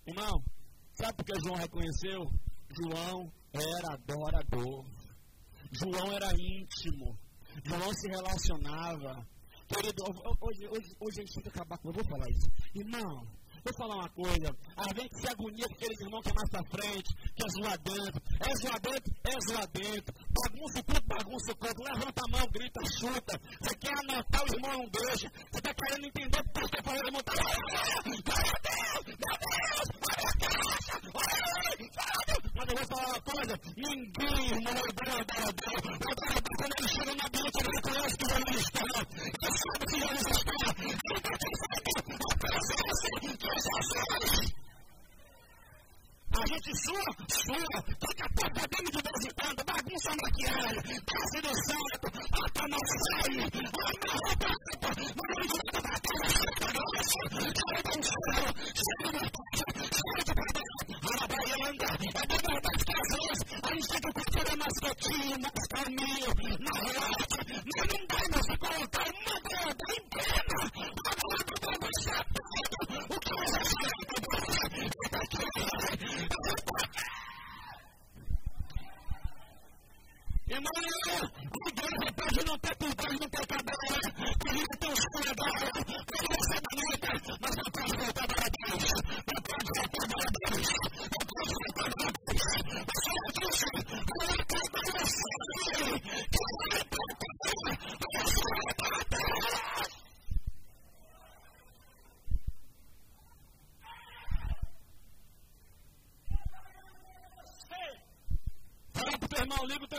Irmão, 0.07 0.43
sabe 0.93 1.13
por 1.17 1.25
que 1.25 1.39
João 1.41 1.55
reconheceu? 1.55 2.21
João 2.81 3.31
era 3.53 3.93
adorador. 3.93 4.85
João 5.71 6.11
era 6.13 6.31
íntimo. 6.33 7.17
João 7.65 7.93
se 7.93 8.07
relacionava. 8.07 9.27
Querido, 9.67 10.03
hoje, 10.41 10.67
hoje, 10.67 10.95
hoje 10.99 11.19
a 11.19 11.25
gente 11.25 11.33
tem 11.33 11.43
que 11.43 11.49
acabar 11.49 11.77
com. 11.79 11.89
Eu 11.89 11.93
vou 11.93 12.05
falar 12.05 12.29
isso. 12.29 12.49
Irmão, 12.75 13.27
Vou 13.65 13.73
falar 13.73 13.95
uma 13.95 14.09
coisa. 14.09 14.55
A 14.77 14.83
gente 14.93 15.19
se 15.19 15.27
agonia 15.27 15.67
com 15.67 15.73
aqueles 15.73 15.99
irmãos 15.99 16.21
que 16.21 16.29
é 16.29 16.33
mais 16.35 16.49
pra 16.51 16.63
frente, 16.65 17.15
que 17.35 17.43
é 17.43 17.49
zoar 17.49 17.79
dentro. 17.79 18.21
É 18.39 18.55
zoar 18.61 18.79
dentro, 18.79 19.13
é 19.23 19.41
zoar 19.41 19.67
dentro. 19.73 20.15
Bagunça 20.29 20.79
o 20.79 20.83
canto, 20.83 21.07
bagunça 21.07 21.51
o 21.51 21.55
canto. 21.55 21.83
Levanta 21.83 22.21
a 22.23 22.29
mão, 22.29 22.47
grita, 22.51 22.79
chuta. 22.99 23.41
Você 23.59 23.75
quer 23.77 23.93
anotar 24.03 24.43
o 24.43 24.53
irmão, 24.53 24.77
não 24.77 24.89
deixa. 24.89 25.31
Você 25.51 25.61
tá 25.61 25.73
querendo 25.73 26.05
entender 26.05 26.39
o 26.39 26.43
que 26.43 26.69
tá 26.69 26.83
falando, 26.83 27.07
irmão. 27.07 27.23
Tá... 27.23 27.33
Meu 28.05 28.13
Deus, 28.13 28.37
meu 29.03 29.15
Deus, 29.17 29.87
olha 30.13 30.29
a 30.29 30.37
caixa, 30.37 31.01
olha 31.15 32.44
mas 32.55 32.67
eu 32.69 32.75
vou 32.77 32.87
falar 32.87 33.07
uma 33.09 33.21
coisa: 33.21 33.59
ninguém, 33.75 34.47
irmão, 34.47 34.73
é 34.73 34.91
dono 34.95 35.25
da 35.25 35.35
Abel. 35.35 35.75
O 35.75 36.07
Abel, 36.11 36.39
quando 36.57 36.73
ele 36.79 36.87
chega 36.87 37.13
na 37.15 37.25
ambiente, 37.25 37.59
ele 37.59 37.81
conhece 37.81 38.15
que 38.17 38.25
já 38.29 38.39
não 38.39 38.55
está. 38.55 38.83
Ele 39.25 39.57
sabe 39.59 39.83
que 39.85 39.99
já 39.99 40.07
não 40.07 40.23
está. 40.31 40.55
Ele 40.79 40.95
está 41.15 41.33
pensando 41.43 42.25
a 42.25 42.37
presença 42.37 43.07
de 43.21 43.27
Jesus. 43.27 44.55
A 46.35 46.43
gente 46.47 46.71
sua, 46.83 47.07
sua, 47.29 47.65
toca 47.95 48.25
a 48.25 48.29
porta 48.35 48.67
dele 48.67 48.89
de 48.91 48.99
vez 49.03 49.21
em 49.23 49.33
quando, 49.39 49.63
bagunça 49.63 50.09
a 50.11 50.15
maquiagem, 50.21 50.99
passa 51.05 51.39
no 51.41 51.53
salto, 51.65 52.07
ata 52.43 52.63
na 52.67 52.79
saia, 52.91 53.45
ama 53.45 54.05
a 54.05 54.19
roupa, 54.25 54.51
manda 55.15 55.33
ele 55.37 55.47
de 55.47 55.55
volta 55.55 55.79
para 55.81 55.97
casa, 56.03 56.27
chega, 56.35 56.67
nossa, 56.75 57.03
chega, 57.05 57.53
chega, 57.55 58.51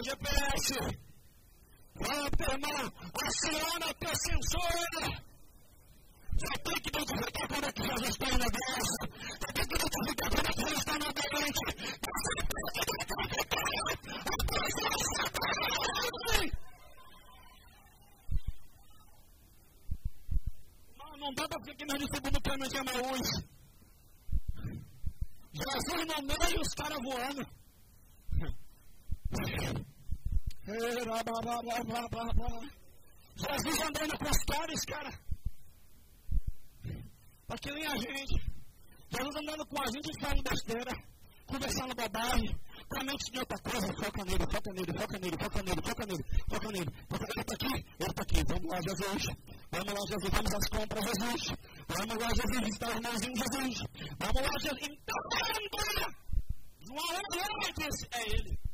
GPS. 0.06 0.70
Pro 1.94 2.30
teu 2.30 2.52
irmão, 2.52 2.92
aciona 3.26 3.86
o 3.90 3.94
teu 3.94 4.14
sensor. 4.14 5.26
Você 6.36 6.58
tem 6.62 6.74
que 6.80 6.88
identificar 6.90 7.48
quando 7.48 7.64
é 7.64 7.72
que 7.72 7.82
Jesus 7.82 8.08
está 8.10 8.26
no 8.26 8.38
negócio. 8.38 9.02
Você 9.26 9.52
tem 9.52 9.66
que 9.66 9.74
identificar 9.74 10.30
quando 10.30 10.46
é 10.46 10.52
que 10.52 10.60
Jesus 10.60 10.78
está 10.78 10.94
no 10.98 11.06
ambiente. 11.06 11.62
Você 12.06 12.30
tem 12.36 12.46
que 12.46 12.92
identificar 13.02 13.66
as 14.30 14.42
coisas 14.46 14.86
Não, 20.98 21.10
não 21.16 21.34
dá 21.34 21.48
para 21.48 21.60
ficar 21.64 21.72
aqui 21.72 21.84
no 21.84 22.14
segundo 22.14 22.40
plano 22.42 22.68
de 22.68 22.78
Amaús. 22.78 23.28
Jesus 25.52 26.06
no 26.06 26.22
meio 26.22 26.58
e 26.58 26.60
os 26.60 26.74
caras 26.74 26.98
voando. 27.02 27.56
Jesus 33.36 33.80
andando 33.82 34.18
com 34.18 34.28
as 34.28 34.44
caras, 34.44 34.84
cara. 34.86 35.12
Para 37.46 37.58
que 37.58 37.70
nem 37.70 37.86
a 37.86 37.96
gente. 37.96 38.56
Jesus 39.08 39.36
andando 39.36 39.66
com 39.66 39.80
a 39.80 39.86
gente 39.86 40.20
falando 40.20 40.42
besteira, 40.42 40.92
conversando 41.46 41.94
bobagem, 41.94 42.56
com 42.88 43.00
a 43.00 43.04
mente 43.04 43.30
de 43.30 43.38
outra 43.38 43.58
coisa. 43.58 43.86
Foca 43.86 44.24
nele, 44.24 44.44
foca 44.50 44.72
nele, 44.72 44.98
foca 44.98 45.18
nele, 45.18 45.36
foca 45.38 45.62
nele, 45.62 45.82
foca 45.82 46.06
nele, 46.06 46.24
foca 46.48 46.68
nele. 46.72 46.90
Foca 47.08 47.24
Ele 47.24 47.40
está 47.40 47.54
aqui, 47.54 47.74
ele 48.00 48.10
está 48.10 48.22
aqui. 48.22 48.44
Vamos 48.48 48.70
lá, 48.72 48.80
Jesus. 48.80 49.22
Vamos 49.70 49.92
lá, 49.92 50.00
Jesus. 50.08 50.30
Vamos 50.32 50.54
às 50.54 50.68
compras, 50.70 51.04
Jesus. 51.04 51.42
Vamos 51.88 52.16
lá, 52.16 52.28
Jesus. 52.34 52.60
Visitar 52.66 52.88
os 52.88 52.96
irmãozinhos, 52.96 53.38
Jesus. 53.38 53.74
Vamos 54.18 54.42
lá, 54.42 54.58
Jesus. 54.60 54.88
Então, 54.90 55.20
anda! 55.86 56.26
João 56.86 57.20
antes 57.68 58.08
é 58.12 58.22
ele. 58.30 58.65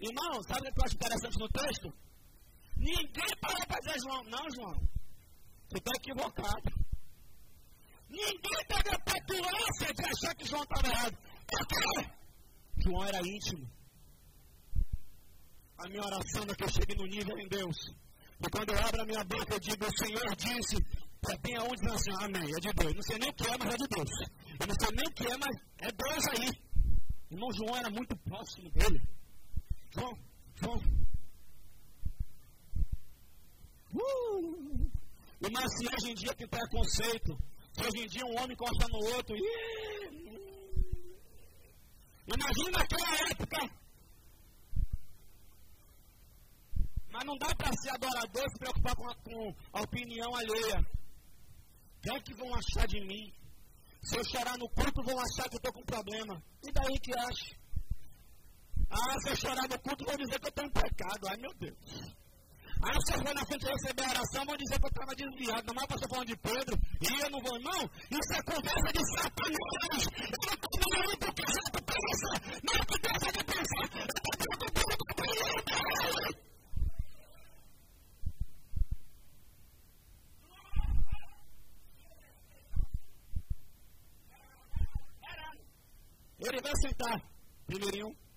Irmão, 0.00 0.42
sabe 0.44 0.68
o 0.68 0.72
que 0.72 0.80
eu 0.80 0.84
acho 0.84 0.94
interessante 0.94 1.38
no 1.38 1.48
texto? 1.48 1.92
Ninguém 2.76 3.36
parou 3.40 3.66
para 3.66 3.80
dizer 3.80 4.00
João. 4.00 4.24
Não, 4.24 4.50
João. 4.50 4.88
Você 5.68 5.78
está 5.78 5.90
equivocado. 5.96 6.80
Ninguém 8.08 8.64
teve 8.66 8.94
a 8.94 8.98
petulância 8.98 9.94
de 9.94 10.04
achar 10.04 10.34
que 10.34 10.44
João 10.46 10.62
estava 10.62 10.88
errado. 10.88 11.18
Por 11.46 11.66
quê? 11.66 12.10
João 12.78 13.04
era 13.04 13.18
íntimo. 13.18 13.70
A 15.78 15.88
minha 15.88 16.02
oração 16.02 16.42
é 16.42 16.54
que 16.54 16.64
eu 16.64 16.68
chegue 16.68 16.96
no 16.96 17.06
nível 17.06 17.38
em 17.38 17.48
Deus. 17.48 17.76
E 18.40 18.50
quando 18.50 18.70
eu 18.72 18.78
abro 18.78 19.02
a 19.02 19.04
minha 19.04 19.24
boca, 19.24 19.54
eu 19.54 19.60
digo, 19.60 19.84
o 19.86 19.98
Senhor 19.98 20.36
disse, 20.36 20.76
já 21.28 21.36
tem 21.38 21.56
aonde 21.56 21.76
dizer 21.76 21.94
assim, 21.94 22.24
amém, 22.24 22.42
é 22.42 22.60
de 22.60 22.72
Deus. 22.72 22.94
Não 22.94 23.02
sei 23.02 23.18
nem 23.18 23.28
o 23.28 23.34
que 23.34 23.46
é, 23.46 23.58
mas 23.58 23.74
é 23.74 23.76
de 23.76 23.88
Deus. 23.88 24.10
Eu 24.60 24.66
não 24.66 24.74
sei 24.80 24.96
nem 24.96 25.06
o 25.06 25.14
que 25.14 25.26
é, 25.26 25.36
mas 25.36 25.56
é 25.78 25.92
Deus 25.92 26.26
aí. 26.28 26.50
Irmão 27.30 27.52
João 27.52 27.76
era 27.76 27.90
muito 27.90 28.16
próximo 28.16 28.70
dele. 28.70 29.00
João, 29.92 30.18
João. 30.54 30.76
Uh! 33.92 34.90
Mas 35.52 35.72
se 35.76 35.86
hoje 35.86 36.10
em 36.10 36.14
dia 36.14 36.34
tem 36.34 36.46
preconceito, 36.46 37.36
se 37.72 37.82
hoje 37.82 38.04
em 38.04 38.06
dia 38.06 38.24
um 38.24 38.38
homem 38.38 38.52
encosta 38.52 38.86
no 38.88 38.98
outro, 39.16 39.34
imagina 42.26 42.78
aquela 42.78 43.30
época. 43.30 43.80
Mas 47.12 47.24
não 47.24 47.36
dá 47.38 47.52
para 47.56 47.72
ser 47.82 47.90
adorador 47.90 48.44
e 48.46 48.50
se 48.50 48.58
preocupar 48.58 48.94
com 48.94 49.08
a, 49.08 49.14
com 49.16 49.54
a 49.72 49.82
opinião 49.82 50.34
alheia. 50.36 50.80
O 51.96 52.00
que 52.02 52.10
é 52.10 52.20
que 52.20 52.34
vão 52.34 52.54
achar 52.54 52.86
de 52.86 53.00
mim? 53.00 53.32
Se 54.02 54.16
eu 54.16 54.24
chorar 54.24 54.56
no 54.56 54.68
culto, 54.70 55.02
vão 55.02 55.18
achar 55.18 55.48
que 55.48 55.56
eu 55.56 55.58
estou 55.58 55.72
com 55.72 55.82
problema. 55.82 56.42
E 56.62 56.72
daí 56.72 56.98
que 57.00 57.12
acha? 57.18 57.59
Ah, 58.90 59.14
se 59.20 59.30
eu 59.30 59.36
chorar 59.36 59.68
no 59.68 59.78
culto, 59.78 60.04
vão 60.04 60.16
dizer 60.16 60.40
que 60.40 60.46
eu 60.46 60.50
estou 60.50 60.64
em 60.64 60.70
pecado. 60.70 61.28
Ai, 61.28 61.36
meu 61.36 61.54
Deus. 61.54 61.76
Ah, 62.82 62.98
se 63.06 63.12
eu 63.12 63.18
for 63.22 63.34
na 63.34 63.44
frente 63.46 63.66
receber 63.66 64.02
a 64.02 64.10
oração, 64.10 64.44
vão 64.44 64.56
dizer 64.56 64.80
que 64.80 64.86
eu 64.86 64.88
estava 64.88 65.14
desviado. 65.14 65.66
Não 65.66 65.74
mais 65.74 65.86
pastor 65.86 66.08
falando 66.08 66.26
de 66.26 66.36
Pedro. 66.36 66.76
E 67.00 67.22
eu 67.22 67.30
não 67.30 67.40
vou, 67.40 67.60
não. 67.60 67.80
Isso 68.10 68.32
é 68.34 68.42
conversa 68.42 68.90
de 68.90 69.02
satanás. 69.14 70.02
Eu 70.26 70.42
não 70.42 70.54
estou 70.54 70.74
falando 70.82 71.18
porque 71.18 71.44
você 71.46 71.70
pensa. 71.86 72.28
Não 72.64 72.74
é 72.74 72.82
que 72.84 72.98
deixa 72.98 73.30
de 73.30 73.44
pensar. 73.44 73.84
Eu 73.94 74.06
estou 74.10 74.70
preocupado 74.74 75.04
com 75.06 75.22
dele. 75.22 76.40
Ele 86.40 86.60
vai 86.62 86.76
sentar. 86.80 87.22
Primeirinho. 87.66 88.29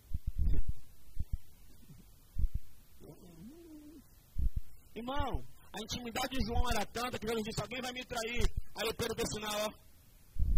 Irmão, 4.96 5.44
a 5.74 5.82
intimidade 5.82 6.38
de 6.38 6.46
João 6.46 6.70
era 6.70 6.86
tanta 6.86 7.18
que 7.18 7.28
Jesus 7.28 7.44
disse: 7.46 7.62
Alguém 7.62 7.82
vai 7.82 7.92
me 7.92 8.06
trair. 8.06 8.46
Aí 8.76 8.94
Pedro 8.94 9.16
disse: 9.16 9.40
Não, 9.40 9.66
ó. 9.66 9.74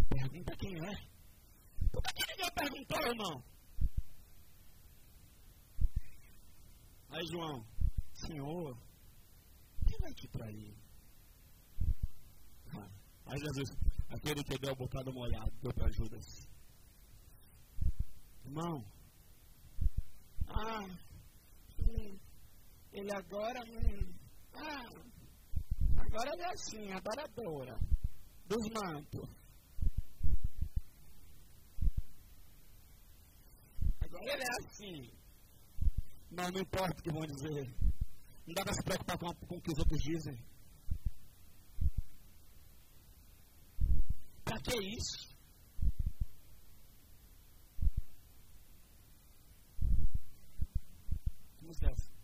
Pergunta 0.10 0.56
quem 0.58 0.76
é. 0.76 1.15
Por 1.89 2.02
que 2.04 2.26
ninguém 2.32 2.52
perguntou, 2.54 3.02
irmão? 3.02 3.43
Aí 7.10 7.26
João: 7.32 7.65
Senhor, 8.13 8.78
quem 9.88 10.00
vai 10.00 10.13
te 10.13 10.28
trair? 10.28 10.76
Ah, 12.76 12.89
aí 13.28 13.39
Jesus: 13.39 13.69
Aquele 14.10 14.43
que 14.43 14.58
deu 14.60 14.74
o 14.74 14.76
bocado 14.76 15.13
molhado, 15.13 15.52
deu 15.62 15.74
para 15.74 15.89
Judas. 15.91 16.26
Irmão, 18.43 18.86
ah, 20.49 20.88
ele 22.91 23.12
agora. 23.14 23.64
Hum, 23.64 24.24
ah, 24.58 24.86
agora 25.97 26.32
é 26.38 26.51
assim, 26.51 26.91
adoradora. 26.91 27.78
Dos 28.47 28.70
mantos. 28.70 29.30
Agora 34.01 34.24
ele 34.24 34.43
é 34.43 34.66
assim. 34.66 35.26
Mas 36.32 36.51
não 36.51 36.62
importa 36.62 36.99
o 36.99 37.03
que 37.03 37.12
vão 37.12 37.26
dizer. 37.26 37.86
Não 38.47 38.53
dá 38.53 38.64
para 38.64 38.74
se 38.74 38.84
preocupar 38.84 39.18
com, 39.18 39.47
com 39.47 39.58
o 39.58 39.62
que 39.62 39.72
os 39.72 39.80
outros 39.80 40.01
dizem. 40.01 40.38
Para 44.43 44.62
que 44.62 44.78
isso? 44.95 45.36
Que 51.58 51.66
música 51.66 52.14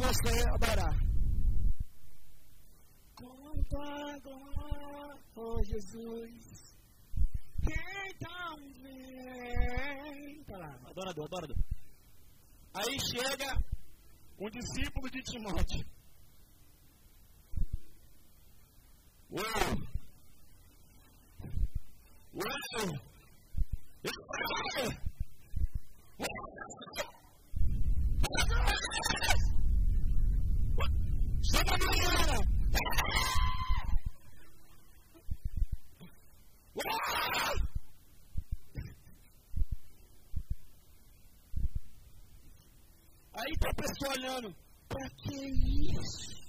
você 0.00 0.48
adorar. 0.48 0.96
Conta 3.14 3.78
agora. 4.16 5.18
Oh, 5.36 5.62
Jesus. 5.62 6.78
Então 7.62 8.56
vem. 8.82 10.44
Tá 10.44 10.56
lá, 10.56 10.74
adorador, 10.86 11.24
adorador. 11.26 11.56
Aí 12.72 12.98
chega 13.00 13.62
um 14.38 14.48
discípulo 14.50 15.10
de 15.10 15.22
Timóteo. 15.22 15.84
Uau! 19.30 19.76
Uau! 22.34 23.10
Chama 24.06 24.99
olhando. 44.20 44.54
Pra 44.88 45.08
que 45.10 45.34
isso? 45.96 46.40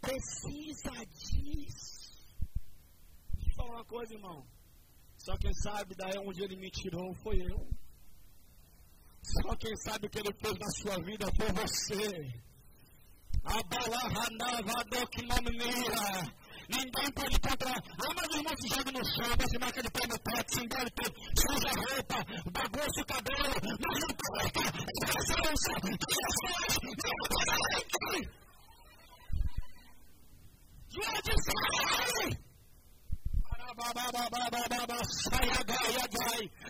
Precisa 0.00 1.04
disso. 1.06 1.96
Deixa 3.34 3.50
eu 3.50 3.56
falar 3.56 3.76
uma 3.76 3.84
coisa, 3.84 4.14
irmão. 4.14 4.46
Só 5.18 5.36
quem 5.38 5.52
sabe 5.54 5.94
daí 5.96 6.18
onde 6.18 6.42
ele 6.42 6.56
me 6.56 6.70
tirou 6.70 7.14
foi 7.22 7.40
eu. 7.40 7.68
Só 9.22 9.56
quem 9.56 9.74
sabe 9.76 10.06
o 10.06 10.10
que 10.10 10.18
ele 10.18 10.32
fez 10.40 10.54
na 10.58 10.70
sua 10.70 11.02
vida 11.02 11.26
foi 11.36 11.52
você. 11.52 12.46
Ninguém 16.68 17.12
pode 17.12 17.40
comprar. 17.40 17.76
Ah, 17.76 18.14
mas 18.16 18.28
o 18.28 18.36
irmão 18.36 18.56
se 18.56 18.68
joga 18.68 18.92
no 18.92 19.04
chão, 19.04 19.36
bate 19.36 19.58
marca 19.58 19.82
de 19.82 19.90
pé 19.90 20.06
no 20.06 20.18
teto, 20.18 20.52
se 20.52 20.60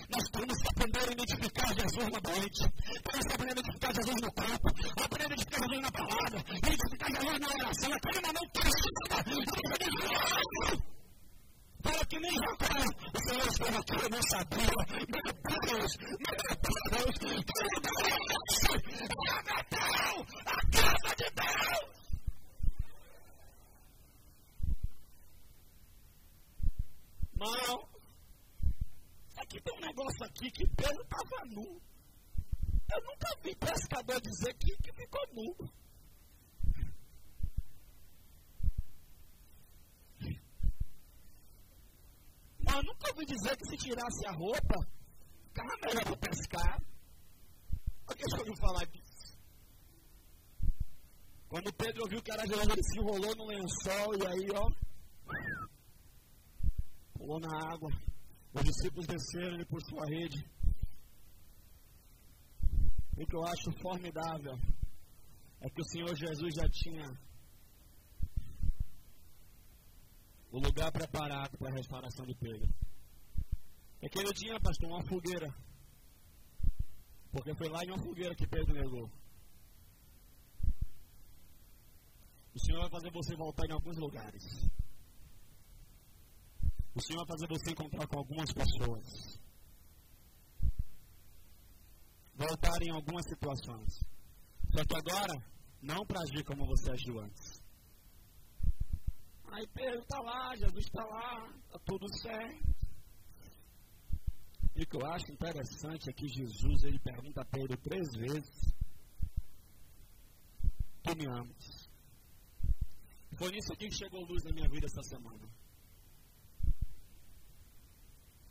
nós 0.08 0.24
temos 0.30 0.56
que 0.56 0.68
aprender 0.68 1.00
a 1.00 1.12
identificar 1.12 1.68
Jesus 1.74 2.08
na 2.10 2.20
noite. 2.30 2.72
Temos 3.02 3.26
que 3.26 3.32
aprender 3.34 3.56
a 3.56 3.60
identificar 3.60 3.94
Jesus 3.94 4.20
no 4.22 4.32
corpo. 4.32 4.68
Aprender 5.02 5.24
a 5.24 5.34
identificar 5.34 5.68
Jesus 5.68 5.82
na 5.82 5.92
palavra. 5.92 6.38
Identificar 6.56 7.08
Jesus 7.20 7.38
na 7.40 7.48
oração. 7.48 7.92
Aquele 7.92 8.20
momento 8.26 8.56
Fala 11.86 12.04
que 12.06 12.18
nem 12.18 12.32
Jacó. 12.32 12.66
O 13.14 13.20
Senhor 13.28 13.46
estava 13.46 13.78
aqui, 13.78 13.94
eu 13.94 14.10
não 14.10 14.22
sabia. 14.22 14.74
Meu 15.06 15.22
Deus, 15.60 15.96
meu 16.00 16.36
Deus. 16.36 17.14
Tudo 17.46 17.80
Deus. 17.82 18.46
É 19.22 19.42
Natal. 19.42 20.26
A 20.46 20.58
casa 20.72 21.10
de 21.16 21.28
Deus. 21.30 21.96
Não. 27.36 27.88
Aqui 29.36 29.60
tem 29.60 29.74
um 29.76 29.80
negócio 29.80 30.24
aqui 30.24 30.50
que 30.50 30.66
Pedro 30.66 31.02
estava 31.02 31.44
nu. 31.46 31.80
Eu 32.92 33.02
nunca 33.02 33.28
vi 33.42 33.54
pescador 33.54 34.20
dizer 34.20 34.54
que, 34.54 34.76
que 34.78 34.92
ficou 34.92 35.22
nu. 35.32 35.85
Mas 42.66 42.84
nunca 42.84 43.10
ouvi 43.10 43.24
dizer 43.24 43.56
que 43.56 43.66
se 43.66 43.76
tirasse 43.76 44.26
a 44.26 44.32
roupa, 44.32 44.74
ficava 45.48 45.76
melhor 45.86 46.04
para 46.04 46.28
pescar. 46.28 46.82
Alguém 48.06 48.26
já 48.30 48.38
ouviu 48.38 48.56
falar 48.56 48.84
disso? 48.86 49.38
Quando 51.48 51.72
Pedro 51.74 52.02
ouviu 52.02 52.22
que 52.22 52.30
ele 52.32 52.82
se 52.82 53.00
enrolou 53.00 53.34
no 53.36 53.46
lençol 53.46 54.14
e 54.16 54.26
aí, 54.26 54.50
ó 54.54 54.86
pulou 57.26 57.40
na 57.40 57.72
água. 57.72 57.90
Os 58.54 58.62
discípulos 58.62 59.06
desceram 59.06 59.64
por 59.66 59.82
sua 59.82 60.06
rede. 60.06 60.38
O 63.16 63.26
que 63.26 63.36
eu 63.36 63.44
acho 63.44 63.72
formidável 63.82 64.56
é 65.60 65.68
que 65.68 65.80
o 65.80 65.84
Senhor 65.84 66.14
Jesus 66.14 66.54
já 66.54 66.68
tinha 66.68 67.04
o 70.56 70.58
lugar 70.58 70.90
preparado 70.90 71.58
para 71.58 71.68
a 71.68 71.74
restauração 71.74 72.24
de 72.24 72.34
Pedro. 72.34 72.74
Aquele 74.02 74.32
dia, 74.32 74.58
pastor, 74.58 74.88
uma 74.88 75.04
fogueira. 75.04 75.54
Porque 77.30 77.54
foi 77.54 77.68
lá 77.68 77.84
em 77.84 77.90
uma 77.90 78.02
fogueira 78.02 78.34
que 78.34 78.46
Pedro 78.46 78.72
negou. 78.72 79.10
O 82.54 82.58
Senhor 82.58 82.80
vai 82.80 82.90
fazer 82.90 83.10
você 83.12 83.36
voltar 83.36 83.66
em 83.66 83.72
alguns 83.72 83.98
lugares. 83.98 84.42
O 86.94 87.02
Senhor 87.02 87.18
vai 87.26 87.36
fazer 87.36 87.48
você 87.48 87.72
encontrar 87.72 88.06
com 88.06 88.18
algumas 88.18 88.50
pessoas. 88.50 89.38
Voltar 92.34 92.80
em 92.80 92.92
algumas 92.92 93.26
situações. 93.28 93.92
Só 94.72 94.82
que 94.86 94.96
agora, 94.96 95.34
não 95.82 96.06
para 96.06 96.22
agir 96.22 96.42
como 96.44 96.64
você 96.66 96.92
agiu 96.92 97.20
antes. 97.20 97.65
Aí 99.56 99.66
Pedro 99.68 100.00
está 100.00 100.20
lá, 100.20 100.54
Jesus 100.54 100.84
está 100.84 101.02
lá, 101.02 101.48
está 101.64 101.78
tudo 101.86 102.06
certo. 102.18 102.76
E 104.74 104.82
o 104.82 104.86
que 104.86 104.96
eu 104.98 105.06
acho 105.06 105.32
interessante 105.32 106.10
é 106.10 106.12
que 106.12 106.28
Jesus 106.28 106.82
ele 106.84 106.98
pergunta 106.98 107.40
a 107.40 107.44
Pedro 107.46 107.74
três 107.78 108.06
vezes: 108.18 108.74
Tu 111.02 111.16
me 111.16 111.26
amas? 111.26 111.88
Foi 113.38 113.50
nisso 113.50 113.72
que 113.78 113.90
chegou 113.90 114.26
luz 114.26 114.44
na 114.44 114.52
minha 114.52 114.68
vida 114.68 114.84
essa 114.84 115.02
semana. 115.04 115.48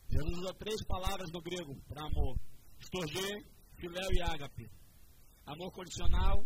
Jesus 0.10 0.38
usa 0.39 0.53
três 0.56 0.84
palavras 0.88 1.32
no 1.32 1.39
grego 1.39 1.76
para 1.88 2.03
amor: 2.03 2.36
estorgê, 2.80 3.45
filéu 3.76 4.12
e 4.12 4.24
ágape. 4.24 4.72
Amor 5.45 5.72
condicional, 5.72 6.43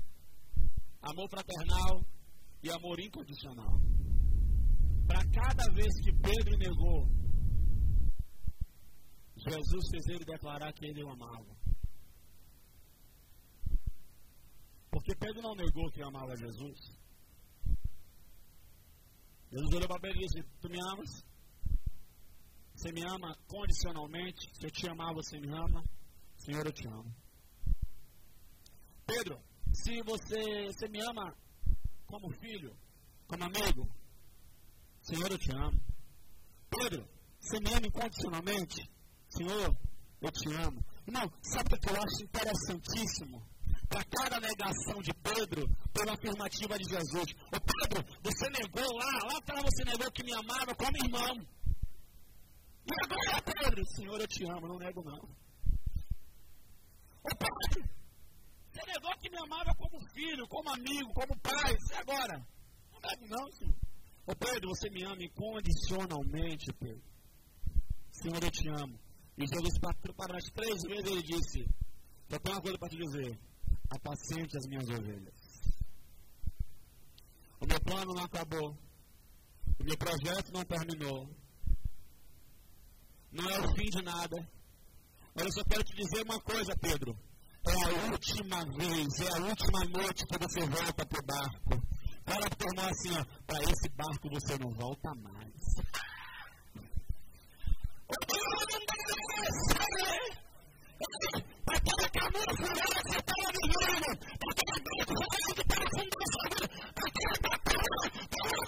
amor 1.02 1.30
fraternal 1.30 2.06
e 2.62 2.70
amor 2.70 3.00
incondicional. 3.00 3.80
Para 5.10 5.26
cada 5.32 5.74
vez 5.74 5.92
que 6.04 6.12
Pedro 6.14 6.56
negou, 6.56 7.08
Jesus 9.38 9.90
fez 9.90 10.08
ele 10.08 10.24
declarar 10.24 10.72
que 10.72 10.86
ele 10.86 11.04
o 11.04 11.10
amava. 11.10 11.58
Porque 14.92 15.16
Pedro 15.16 15.42
não 15.42 15.56
negou 15.56 15.90
que 15.92 16.04
amava 16.04 16.36
Jesus. 16.36 16.80
Jesus 19.52 19.74
olhou 19.74 19.88
para 19.88 20.00
Pedro 20.00 20.20
e 20.20 20.28
disse: 20.28 20.44
Tu 20.62 20.70
me 20.70 20.80
amas? 20.80 21.24
Você 22.76 22.92
me 22.92 23.02
ama 23.02 23.36
condicionalmente. 23.48 24.48
Se 24.54 24.68
eu 24.68 24.72
te 24.72 24.88
amar, 24.88 25.12
você 25.16 25.40
me 25.40 25.50
ama. 25.50 25.84
Senhor, 26.38 26.64
eu 26.68 26.72
te 26.72 26.88
amo. 26.88 27.12
Pedro, 29.08 29.42
se 29.74 30.04
você, 30.04 30.68
você 30.68 30.88
me 30.88 31.02
ama 31.02 31.36
como 32.06 32.32
filho, 32.34 32.78
como 33.28 33.44
amigo, 33.44 33.90
Senhor, 35.10 35.32
eu 35.32 35.40
te 35.40 35.52
amo. 35.52 35.82
Pedro, 36.70 37.10
você 37.40 37.60
me 37.62 37.74
ama 37.74 37.88
incondicionalmente? 37.88 38.88
Senhor, 39.28 39.76
eu 40.22 40.32
te 40.32 40.54
amo. 40.54 40.86
Irmão, 41.08 41.34
sabe 41.42 41.74
o 41.74 41.80
que 41.80 41.90
eu 41.90 41.96
acho 41.96 42.24
interessantíssimo? 42.24 43.42
Para 43.90 44.04
cada 44.04 44.40
negação 44.40 45.02
de 45.02 45.12
Pedro, 45.16 45.68
pela 45.92 46.14
afirmativa 46.14 46.78
de 46.78 46.84
Jesus. 46.84 47.34
Ô 47.48 47.58
Pedro, 47.60 48.06
você 48.22 48.50
negou 48.52 48.98
lá, 48.98 49.12
lá 49.32 49.38
atrás 49.40 49.64
você 49.64 49.84
negou 49.84 50.12
que 50.12 50.24
me 50.24 50.32
amava 50.32 50.76
como 50.76 50.98
irmão. 50.98 51.48
E 52.86 52.94
agora, 53.04 53.42
Pedro, 53.42 53.84
Senhor, 53.96 54.22
eu 54.22 54.28
te 54.28 54.44
amo, 54.46 54.68
não 54.68 54.78
nego 54.78 55.04
não. 55.04 55.24
Ô 57.24 57.36
Pedro, 57.36 57.90
você 58.72 58.86
negou 58.86 59.18
que 59.18 59.30
me 59.32 59.40
amava 59.40 59.74
como 59.74 60.08
filho, 60.14 60.48
como 60.48 60.70
amigo, 60.70 61.12
como 61.16 61.40
pai. 61.40 61.74
E 61.74 61.96
agora? 61.96 62.48
Não 62.92 63.00
nego 63.02 63.28
não, 63.28 63.52
Senhor. 63.54 63.89
Ô 64.26 64.36
Pedro, 64.36 64.70
você 64.70 64.90
me 64.90 65.04
ama 65.04 65.24
incondicionalmente, 65.24 66.72
Pedro. 66.74 67.04
Senhor, 68.12 68.44
eu 68.44 68.52
te 68.52 68.70
amo. 68.70 69.00
E 69.38 69.48
Jesus 69.48 69.80
para 69.80 70.38
as 70.38 70.44
três 70.52 70.82
vezes 70.84 71.12
ele 71.12 71.24
disse: 71.24 71.66
Eu 72.30 72.40
tenho 72.40 72.56
uma 72.56 72.62
coisa 72.62 72.78
para 72.78 72.90
te 72.90 72.98
dizer. 72.98 73.40
Apacente 73.90 74.58
as 74.58 74.68
minhas 74.68 74.90
ovelhas. 74.90 75.34
O 77.60 77.66
meu 77.66 77.80
plano 77.82 78.14
não 78.14 78.24
acabou. 78.24 78.78
O 79.80 79.84
meu 79.84 79.98
projeto 79.98 80.52
não 80.54 80.64
terminou 80.64 81.30
não 83.32 83.48
é 83.50 83.60
o 83.60 83.76
fim 83.76 83.90
de 83.90 84.02
nada. 84.04 84.50
Mas 85.36 85.46
eu 85.46 85.52
só 85.52 85.64
quero 85.64 85.84
te 85.84 85.96
dizer 85.96 86.24
uma 86.24 86.40
coisa, 86.42 86.76
Pedro. 86.82 87.16
É 87.66 87.74
a 87.74 88.12
última 88.12 88.66
vez, 88.66 89.20
é 89.20 89.38
a 89.38 89.46
última 89.46 89.86
noite 89.86 90.26
que 90.26 90.38
você 90.40 90.66
volta 90.66 91.06
para 91.06 91.20
o 91.20 91.26
barco. 91.26 91.88
Fala 92.30 92.48
pro 92.60 92.70
assim, 92.82 93.10
ó, 93.18 93.26
para 93.48 93.60
esse 93.64 93.90
barco 93.98 94.30
você 94.30 94.56
não 94.60 94.70
volta 94.76 95.10
mais. 95.16 95.50
Aquela 98.12 98.70
que 98.70 98.80
você 98.80 99.74
batalha, 107.42 107.98
aquela 108.24 108.60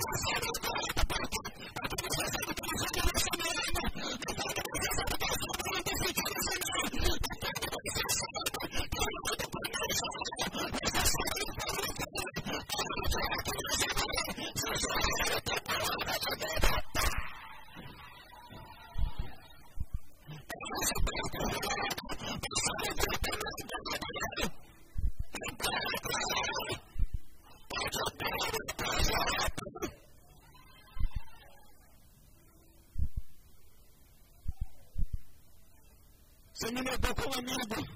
Você 36.62 36.72
me 36.74 36.82
negou 36.84 37.16
como 37.16 37.34
amigo, 37.40 37.90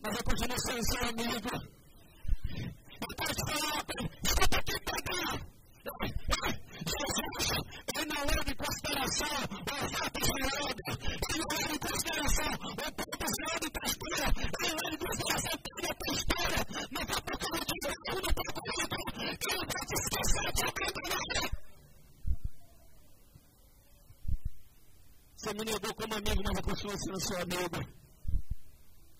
mas 0.00 0.16
eu 0.16 0.22
continuo 0.22 0.60
sendo 0.60 0.84
seu 0.84 1.08
amigo. 1.08 1.50
Eu 2.54 3.16
posso 3.16 3.40
falar, 3.50 3.84
escuta 4.24 4.58
aqui, 4.58 4.76
Pedro. 4.86 5.50
Jesus, 6.86 7.50
ele 7.96 8.12
não 8.14 8.22
leva 8.26 8.46
em 8.46 8.54
consideração. 8.54 9.26
O 9.26 9.86
fato 9.90 10.20
gerado, 10.24 10.82
ele 11.30 11.42
não 11.42 11.58
leva 11.58 11.74
em 11.74 11.78
consideração. 11.80 12.52
O 12.54 12.92
ponto 12.94 13.26
gerado 13.34 13.66
da 13.74 13.82
história, 13.90 14.28
ele 14.60 14.70
leva 14.70 14.94
em 14.94 14.98
consideração. 15.02 15.54
Toda 15.66 15.90
a 15.90 15.94
tua 15.98 16.14
história, 16.14 16.60
mas 16.92 17.06
a 17.10 17.20
pouco 17.22 17.44
eu 17.50 17.64
te 17.64 17.74
tudo 18.06 18.28
para 18.34 18.50
tudo, 18.54 18.94
ele 19.20 19.66
vai 19.66 19.82
te 19.84 19.94
esquecer 19.98 20.52
de 20.52 20.62
aprender 20.62 21.10
Você 25.40 25.54
me 25.54 25.64
negou 25.64 25.94
como 25.94 26.14
amigo, 26.14 26.42
mas 26.44 26.56
eu 26.58 26.62
continuo 26.62 26.98
sendo 26.98 27.20
seu 27.20 27.40
amigo. 27.40 27.80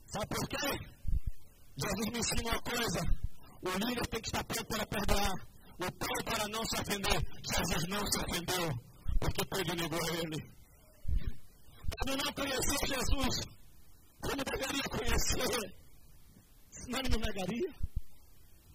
Sabe 0.05 0.27
por 0.27 0.49
quê? 0.49 0.87
Jesus 1.79 2.11
me 2.12 2.18
ensina 2.18 2.43
uma 2.43 2.61
coisa: 2.61 3.01
o 3.62 3.71
líder 3.79 4.07
que 4.21 4.29
estar 4.29 4.45
pronto 4.45 4.66
para 4.66 4.87
perdoar, 4.87 5.33
o 5.79 5.93
pai 5.93 6.25
para 6.25 6.49
não 6.49 6.64
se 6.64 6.81
ofender. 6.81 7.21
Jesus 7.43 7.89
não 7.89 8.07
se 8.07 8.18
ofendeu, 8.21 8.71
porque 9.18 9.45
Pedro 9.47 9.75
negou 9.77 10.14
ele. 10.14 10.61
Pedro 11.91 12.25
não 12.25 12.33
conhecia 12.33 12.87
Jesus 12.87 13.61
como 14.21 14.45
deveria 14.45 14.83
conhecer, 14.91 15.75
senão 16.71 16.99
ele 17.01 17.09
me 17.09 17.16
negaria. 17.18 17.75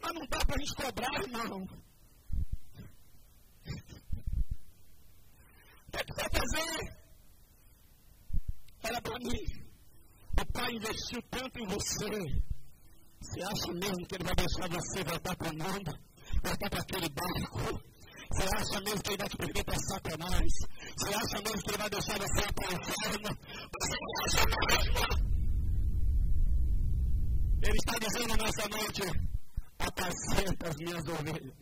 Mas 0.01 0.13
não 0.13 0.25
dá 0.27 0.39
para 0.39 0.55
a 0.55 0.59
gente 0.59 0.75
cobrar, 0.75 1.21
irmão. 1.21 1.67
O 5.87 5.97
que 5.97 6.13
vai 6.13 6.29
fazer? 6.29 7.05
Fala 8.81 9.01
para 9.01 9.19
mim. 9.19 9.65
O 10.41 10.45
Pai 10.51 10.71
investiu 10.73 11.21
tanto 11.31 11.59
em 11.59 11.67
você. 11.67 12.54
Você 13.25 13.41
acha 13.41 13.73
mesmo 13.73 14.05
que 14.07 14.15
Ele 14.15 14.23
vai 14.23 14.35
deixar 14.35 14.69
você 14.69 15.03
voltar 15.03 15.35
para 15.35 15.49
o 15.49 15.57
mundo? 15.57 15.99
Voltar 16.43 16.69
para 16.69 16.79
aquele 16.79 17.09
barco? 17.09 17.81
Você 18.31 18.43
acha 18.55 18.81
mesmo 18.81 19.01
que 19.01 19.09
Ele 19.09 19.17
vai 19.17 19.29
te 19.29 19.37
perder 19.37 19.63
para 19.63 19.79
Satanás? 19.79 20.51
Você 20.97 21.09
acha 21.09 21.41
mesmo 21.41 21.61
que 21.63 21.69
Ele 21.71 21.77
vai 21.77 21.89
deixar 21.89 22.17
você 22.19 22.41
ir 22.41 22.53
para 22.53 22.69
o 22.69 22.73
inferno? 22.75 23.37
Você 23.81 23.97
acha 24.25 24.45
mesmo? 24.69 25.25
Ele 27.63 27.77
está 27.77 27.97
dizendo 27.99 28.37
nessa 28.37 28.69
noite: 28.69 29.01
apacenta 29.79 30.69
as 30.69 30.75
minhas 30.77 31.07
ovelhas. 31.07 31.53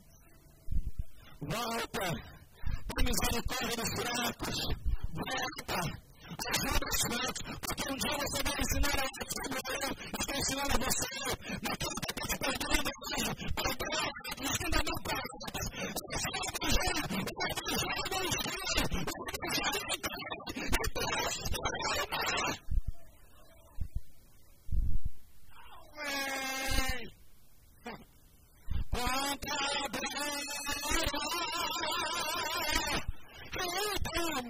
Volta. 1.40 2.34
Tem 2.94 3.06
misericórdia 3.06 3.78
dos 3.78 3.90
fracos. 4.02 4.60
Volta 5.14 6.03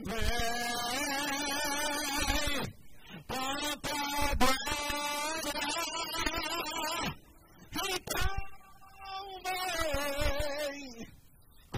Amen. 0.05 1.42
Um 3.33 3.39
é 3.39 3.73
o 3.73 3.77